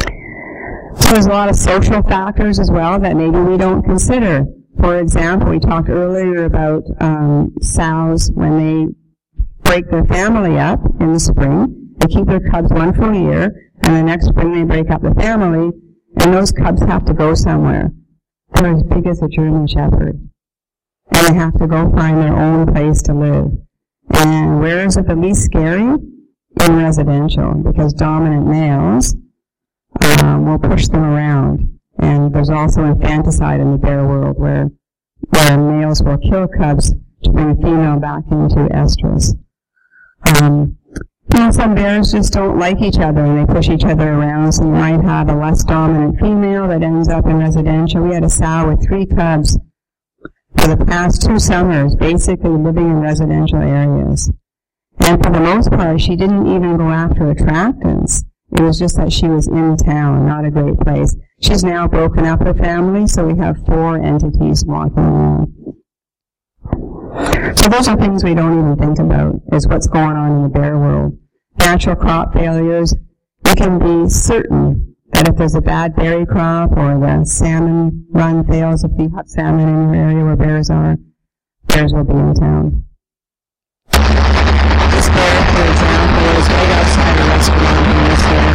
So 0.00 1.12
there's 1.12 1.26
a 1.26 1.30
lot 1.30 1.50
of 1.50 1.56
social 1.56 2.02
factors 2.02 2.58
as 2.58 2.70
well 2.70 2.98
that 3.00 3.14
maybe 3.14 3.38
we 3.38 3.58
don't 3.58 3.82
consider. 3.82 4.46
For 4.80 4.98
example, 4.98 5.50
we 5.50 5.58
talked 5.60 5.90
earlier 5.90 6.44
about 6.44 6.84
um, 7.00 7.54
sows 7.60 8.32
when 8.32 8.58
they 8.58 8.94
break 9.62 9.90
their 9.90 10.04
family 10.04 10.58
up 10.58 10.80
in 11.00 11.12
the 11.12 11.20
spring. 11.20 11.94
They 11.98 12.06
keep 12.06 12.26
their 12.26 12.40
cubs 12.40 12.70
one 12.70 12.94
full 12.94 13.14
year, 13.14 13.70
and 13.82 13.94
the 13.94 14.02
next 14.02 14.26
spring 14.26 14.52
they 14.54 14.64
break 14.64 14.90
up 14.90 15.02
the 15.02 15.14
family, 15.14 15.70
and 16.20 16.34
those 16.34 16.52
cubs 16.52 16.82
have 16.82 17.04
to 17.06 17.14
go 17.14 17.34
somewhere. 17.34 17.90
They're 18.54 18.74
as 18.74 18.82
big 18.82 19.06
as 19.06 19.22
a 19.22 19.28
German 19.28 19.66
Shepherd. 19.66 20.20
And 21.12 21.26
they 21.26 21.34
have 21.34 21.58
to 21.58 21.66
go 21.66 21.90
find 21.92 22.18
their 22.18 22.36
own 22.36 22.66
place 22.72 23.02
to 23.02 23.14
live. 23.14 23.52
And 24.10 24.60
where 24.60 24.86
is 24.86 24.96
it 24.96 25.06
the 25.06 25.16
least 25.16 25.44
scary? 25.44 25.98
in 26.66 26.76
residential 26.76 27.54
because 27.54 27.92
dominant 27.92 28.46
males 28.46 29.14
um, 30.22 30.46
will 30.46 30.58
push 30.58 30.88
them 30.88 31.02
around. 31.02 31.78
And 31.98 32.32
there's 32.32 32.50
also 32.50 32.84
infanticide 32.84 33.60
in 33.60 33.72
the 33.72 33.78
bear 33.78 34.06
world 34.06 34.38
where 34.38 34.70
where 35.30 35.58
males 35.58 36.02
will 36.02 36.18
kill 36.18 36.46
cubs 36.46 36.94
to 37.24 37.30
bring 37.30 37.50
a 37.50 37.56
female 37.56 37.98
back 37.98 38.22
into 38.30 38.56
estrus. 38.72 39.36
Um, 40.40 40.78
know, 41.34 41.50
some 41.50 41.74
bears 41.74 42.12
just 42.12 42.32
don't 42.32 42.58
like 42.58 42.80
each 42.80 42.98
other 42.98 43.24
and 43.24 43.38
they 43.38 43.52
push 43.52 43.68
each 43.68 43.84
other 43.84 44.08
around. 44.12 44.52
So 44.52 44.64
you 44.64 44.70
might 44.70 45.02
have 45.02 45.28
a 45.28 45.34
less 45.34 45.64
dominant 45.64 46.18
female 46.18 46.68
that 46.68 46.82
ends 46.82 47.08
up 47.08 47.26
in 47.26 47.38
residential. 47.38 48.02
We 48.02 48.14
had 48.14 48.24
a 48.24 48.30
sow 48.30 48.68
with 48.68 48.86
three 48.86 49.06
cubs 49.06 49.58
for 50.58 50.68
the 50.74 50.84
past 50.86 51.22
two 51.22 51.38
summers, 51.38 51.94
basically 51.96 52.50
living 52.50 52.88
in 52.88 53.00
residential 53.00 53.60
areas. 53.60 54.30
And 55.00 55.22
for 55.22 55.30
the 55.30 55.40
most 55.40 55.70
part, 55.70 56.00
she 56.00 56.16
didn't 56.16 56.46
even 56.46 56.76
go 56.76 56.88
after 56.88 57.32
attractants. 57.32 58.24
It 58.52 58.62
was 58.62 58.78
just 58.78 58.96
that 58.96 59.12
she 59.12 59.28
was 59.28 59.46
in 59.46 59.76
town, 59.76 60.26
not 60.26 60.44
a 60.44 60.50
great 60.50 60.78
place. 60.80 61.14
She's 61.40 61.62
now 61.62 61.86
broken 61.86 62.24
up 62.24 62.40
her 62.40 62.54
family, 62.54 63.06
so 63.06 63.26
we 63.26 63.38
have 63.38 63.64
four 63.66 63.96
entities 64.02 64.64
walking 64.64 64.98
around. 64.98 65.54
So 67.58 67.68
those 67.68 67.88
are 67.88 67.96
things 67.96 68.22
we 68.22 68.34
don't 68.34 68.56
even 68.56 68.76
think 68.76 69.00
about, 69.00 69.34
is 69.52 69.66
what's 69.66 69.88
going 69.88 70.16
on 70.16 70.36
in 70.36 70.42
the 70.44 70.48
bear 70.48 70.78
world. 70.78 71.18
Natural 71.58 71.96
crop 71.96 72.32
failures, 72.32 72.94
we 73.44 73.54
can 73.56 73.80
be 73.80 74.08
certain 74.08 74.94
that 75.12 75.26
if 75.26 75.34
there's 75.36 75.56
a 75.56 75.60
bad 75.60 75.96
berry 75.96 76.24
crop 76.24 76.70
or 76.76 77.00
the 77.00 77.24
salmon 77.24 78.06
run 78.10 78.46
fails, 78.46 78.84
if 78.84 78.92
you 78.96 79.10
have 79.16 79.26
salmon 79.26 79.68
in 79.68 79.92
your 79.92 79.94
area 79.96 80.24
where 80.24 80.36
bears 80.36 80.70
are, 80.70 80.98
bears 81.66 81.92
will 81.92 82.04
be 82.04 82.12
in 82.12 82.32
town 82.34 82.84
This 83.90 85.08
bear, 85.10 85.42
for 85.50 85.64
example, 85.66 86.30
is 86.38 86.46
right 86.54 86.70
outside 86.78 87.18
a 87.18 87.26
restaurant 87.26 87.86
in 87.90 87.98
this 88.06 88.22
here. 88.22 88.54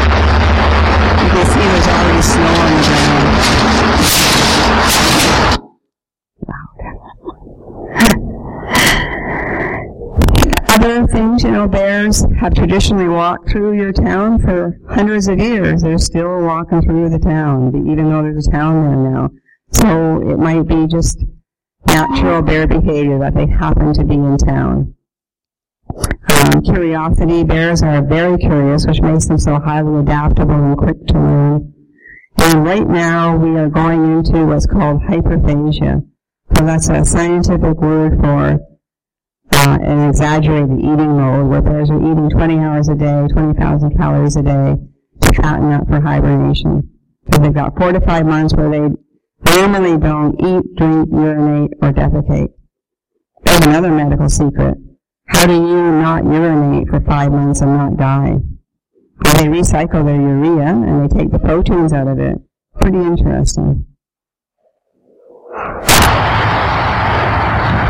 You 1.19 1.27
can 1.27 1.45
see 1.51 1.59
there's 1.59 1.87
already 1.91 2.23
snow 2.23 2.55
on 2.55 2.71
the 2.71 2.83
ground. 2.87 3.33
Other 10.83 11.07
things, 11.07 11.43
you 11.43 11.51
know, 11.51 11.65
bears 11.65 12.25
have 12.41 12.53
traditionally 12.53 13.07
walked 13.07 13.49
through 13.49 13.77
your 13.77 13.93
town 13.93 14.37
for 14.41 14.77
hundreds 14.89 15.29
of 15.29 15.39
years. 15.39 15.81
They're 15.81 15.97
still 15.97 16.43
walking 16.43 16.81
through 16.81 17.09
the 17.09 17.19
town, 17.19 17.69
even 17.89 18.09
though 18.09 18.21
there's 18.21 18.49
a 18.49 18.51
town 18.51 18.83
there 18.83 19.11
now. 19.11 19.29
So 19.71 20.29
it 20.29 20.37
might 20.37 20.63
be 20.63 20.85
just 20.87 21.23
natural 21.87 22.41
bear 22.41 22.67
behavior 22.67 23.17
that 23.19 23.33
they 23.33 23.47
happen 23.47 23.93
to 23.93 24.03
be 24.03 24.15
in 24.15 24.37
town. 24.37 24.93
Um, 26.29 26.61
curiosity, 26.63 27.45
bears 27.45 27.81
are 27.81 28.03
very 28.05 28.37
curious, 28.37 28.85
which 28.85 28.99
makes 28.99 29.27
them 29.27 29.37
so 29.37 29.61
highly 29.61 30.01
adaptable 30.01 30.55
and 30.55 30.77
quick 30.77 30.97
to 31.07 31.13
learn. 31.13 31.73
And 32.39 32.65
right 32.65 32.89
now 32.89 33.37
we 33.37 33.57
are 33.57 33.69
going 33.69 34.17
into 34.17 34.45
what's 34.45 34.65
called 34.65 35.01
hyperphagia. 35.03 36.05
So 36.57 36.65
that's 36.65 36.89
a 36.89 37.05
scientific 37.05 37.77
word 37.77 38.19
for 38.19 38.59
an 39.69 40.09
exaggerated 40.09 40.79
eating 40.79 41.17
mode 41.17 41.49
where 41.49 41.61
bears 41.61 41.89
are 41.89 41.97
eating 41.97 42.29
20 42.29 42.59
hours 42.59 42.89
a 42.89 42.95
day, 42.95 43.27
20,000 43.31 43.97
calories 43.97 44.35
a 44.35 44.41
day 44.41 44.75
to 45.21 45.33
fatten 45.41 45.71
up 45.71 45.87
for 45.87 46.01
hibernation. 46.01 46.89
So 47.31 47.41
they've 47.41 47.53
got 47.53 47.77
four 47.77 47.91
to 47.91 48.01
five 48.01 48.25
months 48.25 48.53
where 48.53 48.69
they 48.69 48.95
normally 49.55 49.97
don't 49.97 50.35
eat, 50.39 50.75
drink, 50.75 51.09
urinate, 51.11 51.71
or 51.81 51.91
defecate. 51.91 52.49
There's 53.43 53.65
another 53.65 53.91
medical 53.91 54.29
secret 54.29 54.77
How 55.27 55.45
do 55.45 55.53
you 55.53 55.91
not 55.91 56.25
urinate 56.25 56.89
for 56.89 56.99
five 57.01 57.31
months 57.31 57.61
and 57.61 57.73
not 57.73 57.97
die? 57.97 58.39
Well, 59.23 59.33
they 59.35 59.47
recycle 59.47 60.05
their 60.05 60.19
urea 60.19 60.67
and 60.67 61.09
they 61.09 61.17
take 61.17 61.31
the 61.31 61.39
proteins 61.39 61.93
out 61.93 62.07
of 62.07 62.19
it. 62.19 62.37
Pretty 62.81 62.97
interesting. 62.97 63.85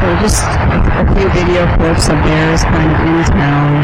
So 0.04 0.16
just 0.20 0.44
a 0.44 1.16
few 1.16 1.30
video 1.30 1.66
clips 1.78 2.10
of 2.10 2.16
bears 2.16 2.62
kind 2.66 2.92
of 2.92 3.00
in 3.08 3.24
town. 3.24 3.82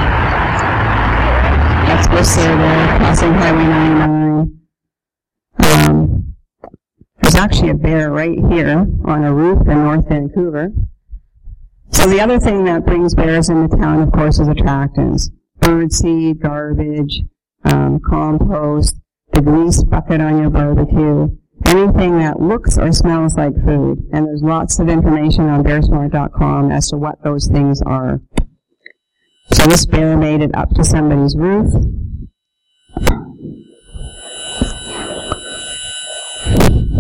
That's 1.88 2.10
Whistler 2.10 2.58
there, 2.58 2.98
crossing 2.98 3.34
Highway 3.36 3.64
99. 3.64 4.60
Um, 5.64 6.36
there's 7.22 7.36
actually 7.36 7.70
a 7.70 7.74
bear 7.74 8.12
right 8.12 8.38
here 8.52 8.86
on 9.06 9.24
a 9.24 9.34
roof 9.34 9.62
in 9.62 9.82
North 9.86 10.10
Vancouver. 10.10 10.74
So 11.92 12.06
the 12.10 12.20
other 12.20 12.38
thing 12.38 12.66
that 12.66 12.86
brings 12.86 13.16
bears 13.16 13.48
into 13.48 13.78
town, 13.78 14.02
of 14.02 14.12
course, 14.12 14.40
is 14.40 14.50
attractants. 14.50 15.30
Birdseed, 15.60 16.42
garbage, 16.42 17.22
um, 17.64 18.02
compost, 18.06 18.98
the 19.32 19.42
grease 19.42 19.86
bucket 19.86 20.20
on 20.20 20.38
your 20.38 20.50
barbecue, 20.50 21.30
anything 21.66 22.18
that 22.20 22.40
looks 22.40 22.78
or 22.78 22.92
smells 22.92 23.36
like 23.36 23.54
food. 23.66 24.08
And 24.12 24.26
there's 24.26 24.42
lots 24.42 24.80
of 24.80 24.90
information 24.90 25.46
on 25.50 25.64
bearsmart.com 25.64 26.72
as 26.72 26.90
to 26.90 26.98
what 26.98 27.22
those 27.24 27.48
things 27.48 27.82
are. 27.82 28.22
So 29.54 29.66
this 29.66 29.86
bear 29.86 30.16
made 30.16 30.42
it 30.42 30.56
up 30.56 30.70
to 30.76 30.84
somebody's 30.84 31.36
roof. 31.36 31.74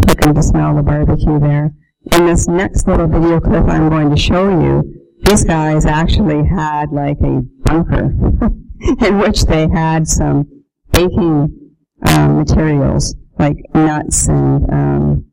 Looking 0.08 0.34
to 0.34 0.44
smell 0.44 0.76
the 0.76 0.84
barbecue 0.84 1.40
there. 1.40 1.72
In 2.14 2.26
this 2.26 2.48
next 2.48 2.88
little 2.88 3.08
video 3.08 3.40
clip 3.40 3.66
I'm 3.66 3.90
going 3.90 4.10
to 4.10 4.18
show 4.18 4.50
you, 4.50 4.84
these 5.24 5.44
guys 5.44 5.86
actually 5.86 6.48
had 6.48 6.92
like 6.92 7.20
a 7.22 7.42
bunker 7.64 8.06
in 9.06 9.20
which 9.20 9.44
they 9.44 9.68
had 9.68 10.08
some 10.08 10.48
baking 10.92 11.76
um, 12.08 12.38
materials 12.38 13.16
like 13.40 13.56
nuts 13.74 14.28
and 14.28 14.70
um, 14.70 15.26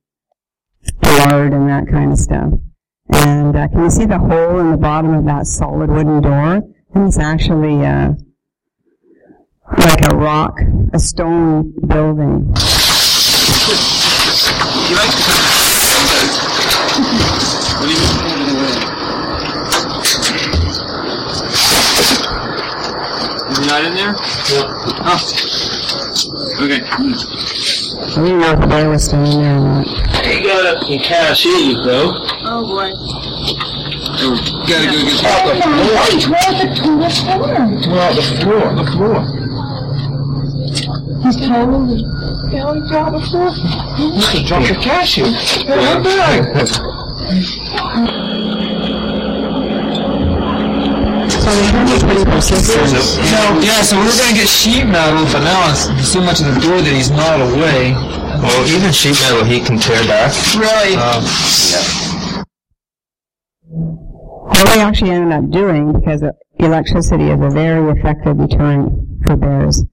lard 1.02 1.52
and 1.52 1.68
that 1.68 1.88
kind 1.90 2.12
of 2.12 2.18
stuff. 2.18 2.52
And 3.12 3.56
uh, 3.56 3.68
can 3.68 3.82
you 3.84 3.90
see 3.90 4.06
the 4.06 4.18
hole 4.18 4.60
in 4.60 4.70
the 4.70 4.76
bottom 4.76 5.12
of 5.12 5.24
that 5.26 5.46
solid 5.46 5.90
wooden 5.90 6.22
door? 6.22 6.62
And 6.94 7.08
it's 7.08 7.18
actually 7.18 7.84
uh, 7.84 8.14
like 9.78 10.04
a 10.10 10.16
rock, 10.16 10.58
a 10.92 10.98
stone 10.98 11.74
building. 11.86 12.52
Is 23.48 23.58
he 23.58 23.66
not 23.66 23.84
in 23.84 23.94
there? 23.94 24.12
No. 24.12 24.18
Oh. 25.08 25.20
Okay. 26.60 26.80
I 27.94 28.22
didn't 28.22 28.40
know 28.40 28.52
if 28.52 28.60
the 28.60 28.66
bear 28.66 28.88
was 28.90 29.04
still 29.04 29.22
in 29.24 29.42
there 29.42 29.56
or 29.56 29.60
not. 29.60 29.86
He 30.24 30.42
got 30.42 30.66
up 30.66 30.82
some 30.82 30.98
cashews 30.98 31.84
though. 31.84 32.10
Oh 32.42 32.66
boy. 32.66 32.90
Oh, 34.18 34.34
gotta 34.66 34.86
go 34.90 34.98
get 35.06 35.22
off 35.26 35.44
the 35.46 35.60
floor. 37.22 37.46
Well, 37.92 38.12
the 38.14 38.22
floor, 38.40 38.74
the 38.74 38.86
floor. 38.90 39.20
He's 41.22 41.36
totally. 41.36 42.00
Yeah, 42.52 42.74
he 42.74 42.80
dropped 42.88 43.12
the 43.12 43.20
floor. 43.26 43.50
You 43.98 44.22
could 44.30 44.46
drop 44.46 44.62
the 44.66 44.74
cashew. 44.80 45.24
Hey, 45.24 46.02
back. 46.02 46.66
So 46.66 46.82
they 47.30 47.40
can 47.40 47.44
be 47.86 48.74
pretty 50.56 50.74
persistent. 51.14 51.35
No, 51.46 51.52
yeah, 53.62 53.80
so 53.82 53.96
we're 53.96 54.18
gonna 54.18 54.34
get 54.34 54.48
sheet 54.48 54.84
metal, 54.84 55.24
but 55.30 55.44
now 55.44 55.70
it's 55.70 56.08
so 56.08 56.20
much 56.20 56.40
of 56.40 56.46
the 56.52 56.60
door 56.60 56.80
that 56.80 56.92
he's 56.92 57.10
not 57.10 57.40
away. 57.40 57.92
Well, 58.42 58.66
even 58.66 58.90
sheet 58.90 59.14
metal 59.22 59.44
he 59.44 59.60
can 59.60 59.78
tear 59.78 60.02
back. 60.08 60.34
Really? 60.58 60.96
Um, 60.96 61.22
What 64.48 64.74
we 64.74 64.80
actually 64.80 65.10
ended 65.10 65.32
up 65.38 65.50
doing, 65.50 65.92
because 65.92 66.22
uh, 66.24 66.32
electricity 66.58 67.30
is 67.30 67.40
a 67.40 67.50
very 67.50 67.90
effective 67.92 68.38
deterrent 68.38 68.92
for 69.26 69.36
bears, 69.36 69.84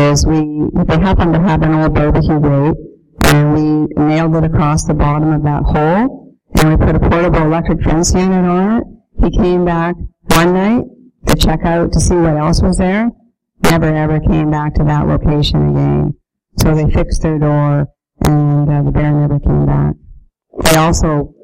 is 0.00 0.26
we, 0.26 0.68
they 0.84 0.98
happened 0.98 1.32
to 1.34 1.40
have 1.40 1.62
an 1.62 1.72
old 1.74 1.94
barbecue 1.94 2.38
grate, 2.38 2.76
and 3.24 3.54
we 3.54 3.86
nailed 3.96 4.36
it 4.36 4.44
across 4.44 4.84
the 4.84 4.94
bottom 4.94 5.32
of 5.32 5.42
that 5.44 5.62
hole, 5.62 6.36
and 6.56 6.68
we 6.68 6.76
put 6.76 6.96
a 6.96 7.00
portable 7.00 7.42
electric 7.42 7.82
fence 7.82 8.12
unit 8.12 8.44
on 8.44 8.76
it. 8.78 8.95
He 9.22 9.30
came 9.30 9.64
back 9.64 9.96
one 10.30 10.52
night 10.52 10.84
to 11.26 11.36
check 11.36 11.64
out 11.64 11.92
to 11.92 12.00
see 12.00 12.14
what 12.14 12.36
else 12.36 12.62
was 12.62 12.78
there, 12.78 13.10
never 13.62 13.86
ever 13.94 14.20
came 14.20 14.50
back 14.50 14.74
to 14.74 14.84
that 14.84 15.06
location 15.06 15.70
again. 15.70 16.14
So 16.58 16.74
they 16.74 16.90
fixed 16.90 17.22
their 17.22 17.38
door, 17.38 17.86
and 18.26 18.70
uh, 18.70 18.82
the 18.82 18.90
bear 18.90 19.12
never 19.12 19.38
came 19.38 19.66
back. 19.66 19.94
They 20.64 20.76
also 20.76 21.34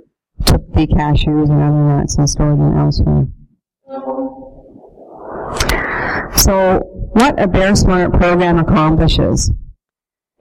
took 0.47 0.73
the 0.73 0.87
cashews 0.87 1.51
and 1.51 1.63
other 1.63 1.99
nuts 1.99 2.17
and 2.17 2.29
stored 2.29 2.59
them 2.59 2.77
elsewhere. 2.77 3.27
So, 6.37 6.81
what 7.13 7.41
a 7.41 7.47
Bear 7.47 7.77
Smart 7.77 8.13
program 8.15 8.59
accomplishes. 8.59 9.53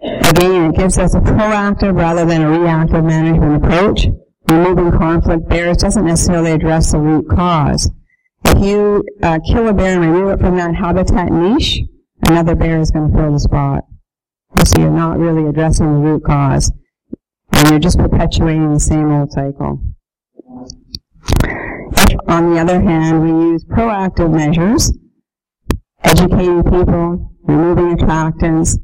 Again, 0.02 0.72
it 0.72 0.78
gives 0.78 0.98
us 0.98 1.14
a 1.14 1.20
proactive 1.20 1.96
rather 1.96 2.26
than 2.26 2.42
a 2.42 2.60
reactive 2.60 3.04
management 3.04 3.64
approach. 3.64 4.08
Removing 4.52 4.92
conflict 4.92 5.48
bears 5.48 5.78
doesn't 5.78 6.06
necessarily 6.06 6.52
address 6.52 6.92
the 6.92 7.00
root 7.00 7.30
cause. 7.30 7.90
If 8.44 8.62
you 8.62 9.04
uh, 9.24 9.40
kill 9.48 9.70
a 9.70 9.74
bear 9.74 10.02
and 10.02 10.12
remove 10.12 10.32
it 10.32 10.40
from 10.40 10.58
that 10.58 10.76
habitat 10.76 11.32
niche, 11.32 11.80
another 12.28 12.54
bear 12.56 12.80
is 12.82 12.92
going 12.92 13.12
to 13.12 13.18
fill 13.18 13.32
the 13.32 13.40
spot. 13.40 13.86
So 14.66 14.82
you're 14.82 14.92
not 14.92 15.18
really 15.20 15.48
addressing 15.48 15.86
the 15.86 16.00
root 16.00 16.26
cause 16.26 16.72
and 17.54 17.70
you're 17.70 17.80
just 17.80 17.98
perpetuating 17.98 18.74
the 18.74 18.80
same 18.80 19.12
old 19.12 19.32
cycle. 19.32 19.80
If, 21.44 22.20
on 22.28 22.54
the 22.54 22.60
other 22.60 22.82
hand, 22.82 23.24
we 23.24 23.30
use 23.52 23.64
proactive 23.64 24.34
measures, 24.34 24.92
educating 26.04 26.64
people, 26.64 27.32
removing 27.44 27.98
attractants, 27.98 28.78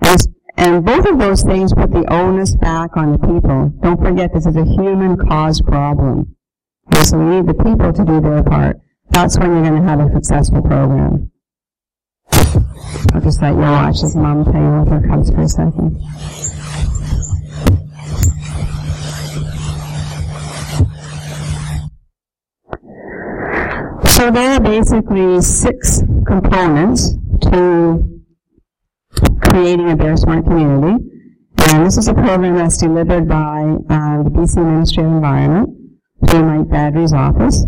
and, 0.00 0.33
and 0.56 0.84
both 0.84 1.06
of 1.06 1.18
those 1.18 1.42
things 1.42 1.72
put 1.72 1.90
the 1.90 2.04
onus 2.12 2.54
back 2.56 2.96
on 2.96 3.12
the 3.12 3.18
people. 3.18 3.72
Don't 3.82 4.00
forget 4.00 4.32
this 4.32 4.46
is 4.46 4.56
a 4.56 4.64
human 4.64 5.16
caused 5.16 5.66
problem. 5.66 6.36
And 6.86 7.06
so 7.06 7.18
we 7.18 7.36
need 7.36 7.46
the 7.46 7.54
people 7.54 7.92
to 7.92 8.04
do 8.04 8.20
their 8.20 8.42
part. 8.42 8.78
That's 9.10 9.38
when 9.38 9.52
you're 9.52 9.62
going 9.62 9.82
to 9.82 9.88
have 9.88 10.00
a 10.00 10.12
successful 10.12 10.62
program. 10.62 11.30
I'll 13.12 13.20
just 13.20 13.40
let 13.42 13.54
you 13.54 13.60
watch 13.60 14.00
this 14.00 14.14
mom 14.14 14.44
play 14.44 14.60
with 14.60 14.88
her 14.88 15.06
cubs 15.08 15.30
for 15.30 15.42
a 15.42 15.48
second. 15.48 16.00
So 24.06 24.30
there 24.30 24.54
are 24.54 24.60
basically 24.60 25.42
six 25.42 26.02
components 26.26 27.14
to 27.42 28.13
creating 29.42 29.90
a 29.90 29.96
Bear 29.96 30.16
Smart 30.16 30.44
community. 30.44 31.04
And 31.72 31.86
this 31.86 31.96
is 31.96 32.08
a 32.08 32.14
program 32.14 32.56
that's 32.56 32.76
delivered 32.76 33.28
by 33.28 33.62
uh, 33.90 34.22
the 34.22 34.30
BC 34.30 34.56
Ministry 34.56 35.04
of 35.04 35.10
Environment 35.10 35.70
through 36.28 36.44
Mike 36.44 36.68
Badry's 36.68 37.12
office. 37.12 37.64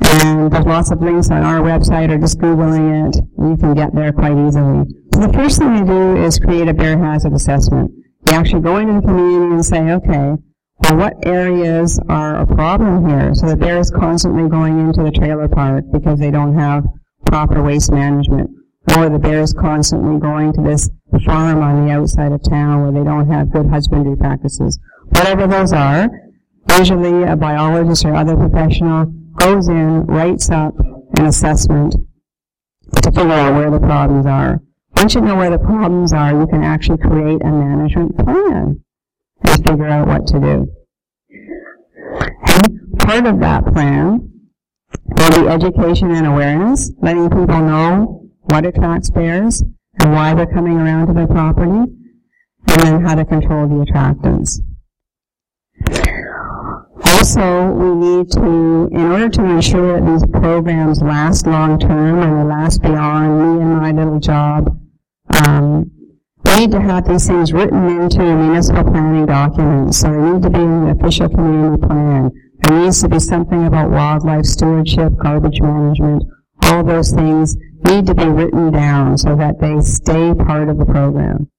And 0.00 0.52
there's 0.52 0.66
lots 0.66 0.90
of 0.90 1.00
links 1.00 1.30
on 1.30 1.42
our 1.42 1.60
website 1.60 2.10
or 2.10 2.18
just 2.18 2.38
Googling 2.38 3.08
it. 3.08 3.16
You 3.38 3.56
can 3.56 3.74
get 3.74 3.94
there 3.94 4.12
quite 4.12 4.36
easily. 4.36 4.84
So 5.14 5.20
the 5.20 5.32
first 5.32 5.58
thing 5.58 5.72
we 5.72 5.86
do 5.86 6.16
is 6.22 6.38
create 6.38 6.68
a 6.68 6.74
bear 6.74 6.98
hazard 6.98 7.32
assessment. 7.32 7.90
We 8.26 8.32
actually 8.32 8.62
go 8.62 8.76
into 8.76 9.00
the 9.00 9.06
community 9.06 9.54
and 9.54 9.64
say, 9.64 9.90
okay, 9.92 10.34
well, 10.80 10.96
what 10.96 11.14
areas 11.26 11.98
are 12.08 12.36
a 12.36 12.46
problem 12.46 13.08
here? 13.08 13.34
So 13.34 13.48
the 13.48 13.56
bear 13.56 13.78
is 13.78 13.90
constantly 13.90 14.48
going 14.48 14.78
into 14.78 15.02
the 15.02 15.10
trailer 15.10 15.48
park 15.48 15.84
because 15.92 16.18
they 16.18 16.30
don't 16.30 16.54
have 16.54 16.84
proper 17.24 17.62
waste 17.62 17.90
management. 17.90 18.50
Or 18.94 19.08
the 19.08 19.18
bear 19.18 19.40
is 19.40 19.52
constantly 19.52 20.18
going 20.20 20.52
to 20.52 20.62
this 20.62 20.90
farm 21.24 21.62
on 21.62 21.86
the 21.86 21.92
outside 21.92 22.32
of 22.32 22.42
town 22.42 22.82
where 22.82 22.92
they 22.92 23.04
don't 23.04 23.28
have 23.28 23.50
good 23.50 23.66
husbandry 23.66 24.16
practices. 24.16 24.78
Whatever 25.08 25.46
those 25.46 25.72
are, 25.72 26.08
usually 26.78 27.22
a 27.24 27.36
biologist 27.36 28.04
or 28.04 28.14
other 28.14 28.36
professional 28.36 29.06
goes 29.36 29.68
in, 29.68 30.06
writes 30.06 30.50
up 30.50 30.74
an 31.18 31.26
assessment 31.26 31.94
to 33.02 33.10
figure 33.10 33.32
out 33.32 33.54
where 33.54 33.70
the 33.70 33.80
problems 33.80 34.26
are. 34.26 34.60
Once 34.96 35.14
you 35.14 35.20
know 35.20 35.36
where 35.36 35.50
the 35.50 35.58
problems 35.58 36.12
are, 36.12 36.30
you 36.30 36.46
can 36.46 36.62
actually 36.62 36.98
create 36.98 37.42
a 37.42 37.50
management 37.50 38.16
plan 38.18 38.82
and 39.44 39.66
figure 39.66 39.86
out 39.86 40.06
what 40.06 40.26
to 40.26 40.40
do. 40.40 40.66
And 42.48 42.98
part 42.98 43.26
of 43.26 43.40
that 43.40 43.66
plan 43.66 44.30
will 45.18 45.42
be 45.42 45.48
education 45.48 46.12
and 46.12 46.26
awareness, 46.26 46.90
letting 47.02 47.28
people 47.28 47.60
know 47.60 48.25
what 48.46 48.66
attracts 48.66 49.10
bears 49.10 49.62
and 50.00 50.12
why 50.12 50.34
they're 50.34 50.46
coming 50.46 50.76
around 50.76 51.06
to 51.08 51.12
their 51.14 51.26
property, 51.26 51.92
and 52.68 52.82
then 52.82 53.04
how 53.04 53.14
to 53.14 53.24
control 53.24 53.66
the 53.68 53.84
attractants. 53.90 54.60
Also, 57.04 57.72
we 57.72 57.94
need 57.94 58.30
to, 58.32 58.88
in 58.92 59.12
order 59.12 59.28
to 59.28 59.44
ensure 59.44 60.00
that 60.00 60.10
these 60.10 60.24
programs 60.40 61.02
last 61.02 61.46
long 61.46 61.78
term 61.78 62.22
and 62.22 62.40
they 62.40 62.44
last 62.44 62.82
beyond 62.82 63.38
me 63.38 63.62
and 63.62 63.76
my 63.76 63.92
little 63.92 64.20
job, 64.20 64.78
um, 65.46 65.90
we 66.44 66.60
need 66.60 66.70
to 66.70 66.80
have 66.80 67.06
these 67.06 67.26
things 67.26 67.52
written 67.52 67.84
into 67.86 68.20
municipal 68.20 68.84
planning 68.84 69.26
documents. 69.26 69.98
So 69.98 70.10
they 70.10 70.32
need 70.32 70.42
to 70.42 70.50
be 70.50 70.60
in 70.60 70.84
the 70.84 70.90
official 70.92 71.28
community 71.28 71.86
plan. 71.86 72.30
There 72.62 72.80
needs 72.80 73.02
to 73.02 73.08
be 73.08 73.18
something 73.18 73.66
about 73.66 73.90
wildlife 73.90 74.44
stewardship, 74.44 75.16
garbage 75.16 75.60
management, 75.60 76.22
all 76.62 76.84
those 76.84 77.12
things 77.12 77.56
need 77.86 78.06
to 78.06 78.14
be 78.14 78.26
written 78.26 78.70
down 78.70 79.16
so 79.18 79.36
that 79.36 79.60
they 79.60 79.80
stay 79.80 80.34
part 80.34 80.68
of 80.68 80.78
the 80.78 80.84
program. 80.84 81.50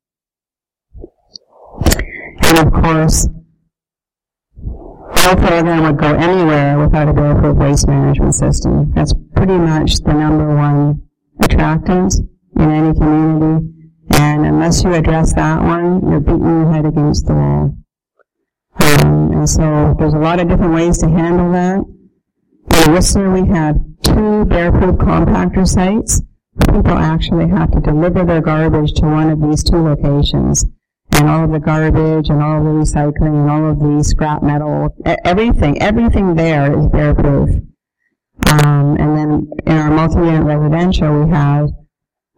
And 2.42 2.58
of 2.60 2.74
course, 2.74 3.28
no 4.58 5.36
program 5.36 5.84
would 5.84 5.98
go 5.98 6.14
anywhere 6.16 6.80
without 6.80 7.10
a 7.10 7.14
bear-proof 7.14 7.58
waste 7.58 7.88
management 7.88 8.36
system. 8.36 8.92
That's 8.94 9.14
pretty 9.36 9.58
much 9.58 10.00
the 10.00 10.14
number 10.14 10.56
one 10.56 11.02
attractant 11.42 12.16
in 12.56 12.72
any 12.72 12.94
community. 12.94 13.74
And 14.12 14.46
unless 14.46 14.84
you 14.84 14.94
address 14.94 15.34
that 15.34 15.62
one, 15.62 16.10
you're 16.10 16.20
beating 16.20 16.46
your 16.46 16.72
head 16.72 16.86
against 16.86 17.28
the 17.28 17.34
wall. 17.34 17.78
Um, 18.80 19.32
and 19.34 19.50
so 19.50 19.96
there's 20.00 20.14
a 20.14 20.20
lot 20.20 20.40
of 20.40 20.48
different 20.48 20.74
ways 20.74 20.98
to 21.00 21.10
handle 21.10 21.52
that. 21.52 21.84
In 22.76 22.94
Whistler, 22.94 23.32
we 23.32 23.48
have 23.50 23.76
two 24.04 24.46
bear-proof 24.46 24.96
compactor 24.98 25.68
sites. 25.68 26.22
People 26.60 26.98
actually 26.98 27.48
have 27.50 27.72
to 27.72 27.80
deliver 27.80 28.26
their 28.26 28.42
garbage 28.42 28.94
to 28.94 29.06
one 29.06 29.30
of 29.30 29.42
these 29.42 29.64
two 29.64 29.78
locations 29.78 30.66
and 31.12 31.30
all 31.30 31.44
of 31.44 31.52
the 31.52 31.60
garbage 31.60 32.30
and 32.30 32.42
all 32.42 32.58
of 32.58 32.64
the 32.64 32.70
recycling 32.70 33.42
and 33.42 33.50
all 33.50 33.72
of 33.72 33.80
the 33.80 34.04
scrap 34.04 34.44
metal, 34.44 34.96
everything, 35.26 35.82
everything 35.82 36.36
there 36.36 36.78
is 36.78 36.88
bear 36.88 37.14
proof. 37.14 37.50
Um, 38.50 38.98
and 39.00 39.18
then 39.18 39.52
in 39.66 39.78
our 39.78 39.90
multi-unit 39.90 40.44
residential, 40.44 41.24
we 41.24 41.30
have 41.32 41.70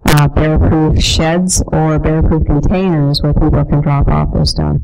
uh, 0.05 0.27
bear 0.29 0.57
proof 0.57 1.01
sheds 1.01 1.61
or 1.67 1.99
bear 1.99 2.21
proof 2.21 2.45
containers 2.45 3.21
where 3.21 3.33
people 3.33 3.63
can 3.65 3.81
drop 3.81 4.07
off 4.07 4.33
their 4.33 4.45
stuff. 4.45 4.77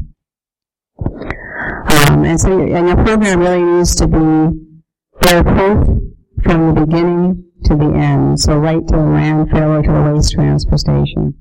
Um, 0.97 2.25
and 2.25 2.39
so, 2.39 2.61
and 2.61 2.87
your 2.87 2.97
program 2.97 3.39
really 3.39 3.63
needs 3.63 3.95
to 3.95 4.07
be 4.07 4.59
bear 5.25 5.43
proof 5.43 5.87
from 6.43 6.75
the 6.75 6.85
beginning 6.85 7.51
to 7.63 7.75
the 7.75 7.91
end. 7.95 8.39
So 8.39 8.57
right 8.57 8.85
to 8.87 8.95
the 8.95 9.01
landfill 9.01 9.79
or 9.79 9.81
to 9.81 9.91
the 9.91 10.13
waste 10.13 10.33
transfer 10.33 10.77
station. 10.77 11.33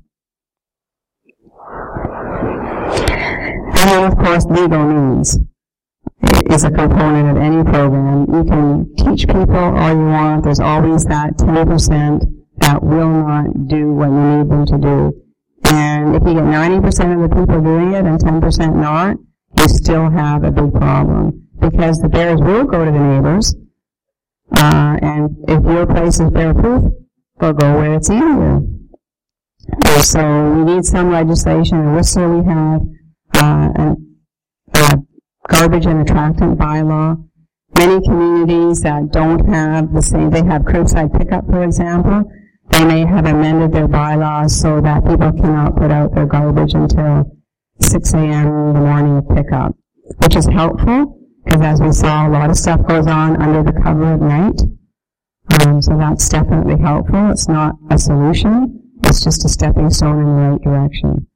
And 3.77 3.91
then, 3.91 4.11
of 4.11 4.17
course, 4.17 4.45
legal 4.45 4.83
means 4.85 5.37
is 6.49 6.63
a 6.63 6.71
component 6.71 7.29
of 7.29 7.37
any 7.37 7.63
program. 7.63 8.25
You 8.33 8.43
can 8.43 8.95
teach 8.95 9.27
people 9.27 9.55
all 9.55 9.89
you 9.89 10.07
want. 10.07 10.43
There's 10.43 10.59
always 10.59 11.05
that 11.05 11.37
10% 11.37 12.21
that 12.57 12.81
will 12.81 13.09
not 13.09 13.67
do 13.67 13.93
what 13.93 14.09
you 14.09 14.37
need 14.37 14.49
them 14.49 14.65
to 14.65 14.77
do. 14.77 15.21
And 15.65 16.15
if 16.15 16.23
you 16.23 16.33
get 16.33 16.43
90% 16.43 17.13
of 17.13 17.29
the 17.29 17.35
people 17.35 17.61
doing 17.61 17.93
it 17.93 18.05
and 18.05 18.19
10% 18.19 18.75
not, 18.75 19.17
you 19.59 19.67
still 19.67 20.09
have 20.09 20.43
a 20.43 20.51
big 20.51 20.73
problem. 20.73 21.47
Because 21.59 21.99
the 21.99 22.09
bears 22.09 22.41
will 22.41 22.65
go 22.65 22.83
to 22.83 22.91
the 22.91 22.99
neighbors, 22.99 23.55
uh, 24.55 24.97
and 25.01 25.35
if 25.47 25.63
your 25.63 25.85
place 25.85 26.19
is 26.19 26.29
bear 26.31 26.53
proof, 26.53 26.91
they'll 27.39 27.53
go 27.53 27.77
where 27.77 27.95
it's 27.95 28.09
easier. 28.09 28.61
And 29.67 30.03
so 30.03 30.51
we 30.51 30.73
need 30.73 30.85
some 30.85 31.11
legislation. 31.11 31.79
In 31.79 31.93
Whistler 31.93 32.29
we 32.37 32.45
have 32.45 32.81
uh, 33.35 33.69
a, 33.75 33.95
a 34.75 35.03
garbage 35.47 35.85
and 35.85 36.01
attractant 36.01 36.57
bylaw. 36.57 37.21
Many 37.77 38.01
communities 38.05 38.81
that 38.81 39.11
don't 39.11 39.45
have 39.47 39.93
the 39.93 40.01
same, 40.01 40.29
they 40.29 40.43
have 40.43 40.61
curbside 40.61 41.17
pickup, 41.17 41.45
for 41.47 41.63
example. 41.63 42.23
They 42.69 42.85
may 42.85 43.05
have 43.05 43.25
amended 43.25 43.73
their 43.73 43.87
bylaws 43.87 44.59
so 44.59 44.79
that 44.81 45.05
people 45.05 45.31
cannot 45.33 45.75
put 45.75 45.91
out 45.91 46.15
their 46.15 46.25
garbage 46.25 46.73
until 46.73 47.25
6 47.81 48.13
a.m. 48.13 48.47
in 48.47 48.73
the 48.73 48.79
morning 48.79 49.17
of 49.17 49.29
pickup, 49.29 49.75
which 50.19 50.35
is 50.35 50.45
helpful 50.47 51.24
because 51.45 51.61
as 51.61 51.81
we 51.81 51.91
saw, 51.91 52.27
a 52.27 52.29
lot 52.29 52.49
of 52.49 52.57
stuff 52.57 52.85
goes 52.87 53.07
on 53.07 53.41
under 53.41 53.63
the 53.63 53.79
cover 53.81 54.13
at 54.13 54.19
night. 54.19 54.61
Um, 55.61 55.81
so 55.81 55.97
that's 55.97 56.27
definitely 56.27 56.77
helpful. 56.81 57.29
It's 57.31 57.47
not 57.47 57.75
a 57.91 57.97
solution. 57.97 58.81
It's 59.03 59.23
just 59.23 59.45
a 59.45 59.49
stepping 59.49 59.89
stone 59.89 60.19
in 60.19 60.25
the 60.25 60.31
right 60.33 60.61
direction 60.61 61.27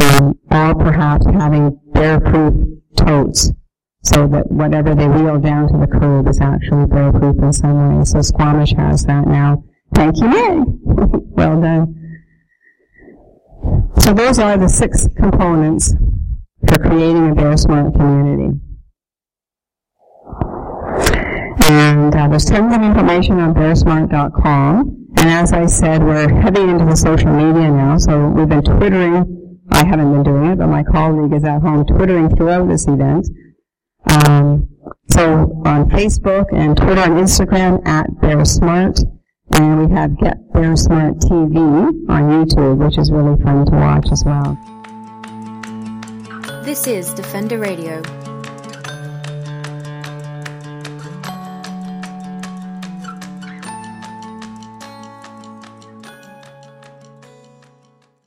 um, 0.00 0.38
or 0.50 0.74
perhaps 0.74 1.26
having 1.26 1.78
bear-proof 1.92 2.54
totes 2.96 3.50
so 4.02 4.26
that 4.28 4.50
whatever 4.50 4.94
they 4.94 5.08
wheel 5.08 5.38
down 5.38 5.68
to 5.68 5.78
the 5.78 5.86
curb 5.86 6.28
is 6.28 6.40
actually 6.40 6.86
bear-proof 6.86 7.36
in 7.42 7.52
some 7.52 7.98
way. 7.98 8.04
So 8.04 8.22
Squamish 8.22 8.72
has 8.74 9.04
that 9.04 9.26
now. 9.26 9.62
Thank 9.94 10.18
you, 10.18 10.28
Meg. 10.28 10.62
well 10.84 11.60
done. 11.60 11.96
So 13.98 14.14
those 14.14 14.38
are 14.38 14.56
the 14.56 14.68
six 14.68 15.06
components 15.16 15.94
for 16.66 16.78
creating 16.78 17.30
a 17.30 17.34
Bear 17.34 17.56
Smart 17.56 17.94
community. 17.94 18.58
And 21.64 22.14
uh, 22.14 22.28
there's 22.28 22.44
tons 22.44 22.74
of 22.74 22.82
information 22.82 23.38
on 23.38 23.54
bearsmart.com. 23.54 25.08
And 25.16 25.28
as 25.28 25.52
I 25.52 25.66
said, 25.66 26.02
we're 26.02 26.28
heavy 26.28 26.62
into 26.62 26.84
the 26.84 26.96
social 26.96 27.32
media 27.32 27.70
now, 27.70 27.98
so 27.98 28.28
we've 28.28 28.48
been 28.48 28.62
twittering 28.62 29.40
I 29.72 29.84
haven't 29.86 30.12
been 30.12 30.22
doing 30.22 30.46
it, 30.46 30.58
but 30.58 30.66
my 30.66 30.82
colleague 30.82 31.32
is 31.32 31.44
at 31.44 31.62
home 31.62 31.86
twittering 31.86 32.34
throughout 32.34 32.68
this 32.68 32.86
event. 32.88 33.28
Um, 34.10 34.68
so 35.10 35.62
on 35.64 35.88
Facebook 35.90 36.46
and 36.52 36.76
Twitter 36.76 37.02
and 37.02 37.14
Instagram 37.14 37.86
at 37.86 38.10
BearSmart. 38.20 39.00
And 39.52 39.88
we 39.88 39.94
have 39.94 40.18
Get 40.18 40.52
Bear 40.52 40.76
Smart 40.76 41.18
TV 41.18 41.56
on 42.08 42.46
YouTube, 42.46 42.84
which 42.84 42.98
is 42.98 43.10
really 43.10 43.40
fun 43.42 43.66
to 43.66 43.72
watch 43.72 44.08
as 44.12 44.24
well. 44.24 44.56
This 46.62 46.86
is 46.86 47.12
Defender 47.14 47.58
Radio 47.58 48.02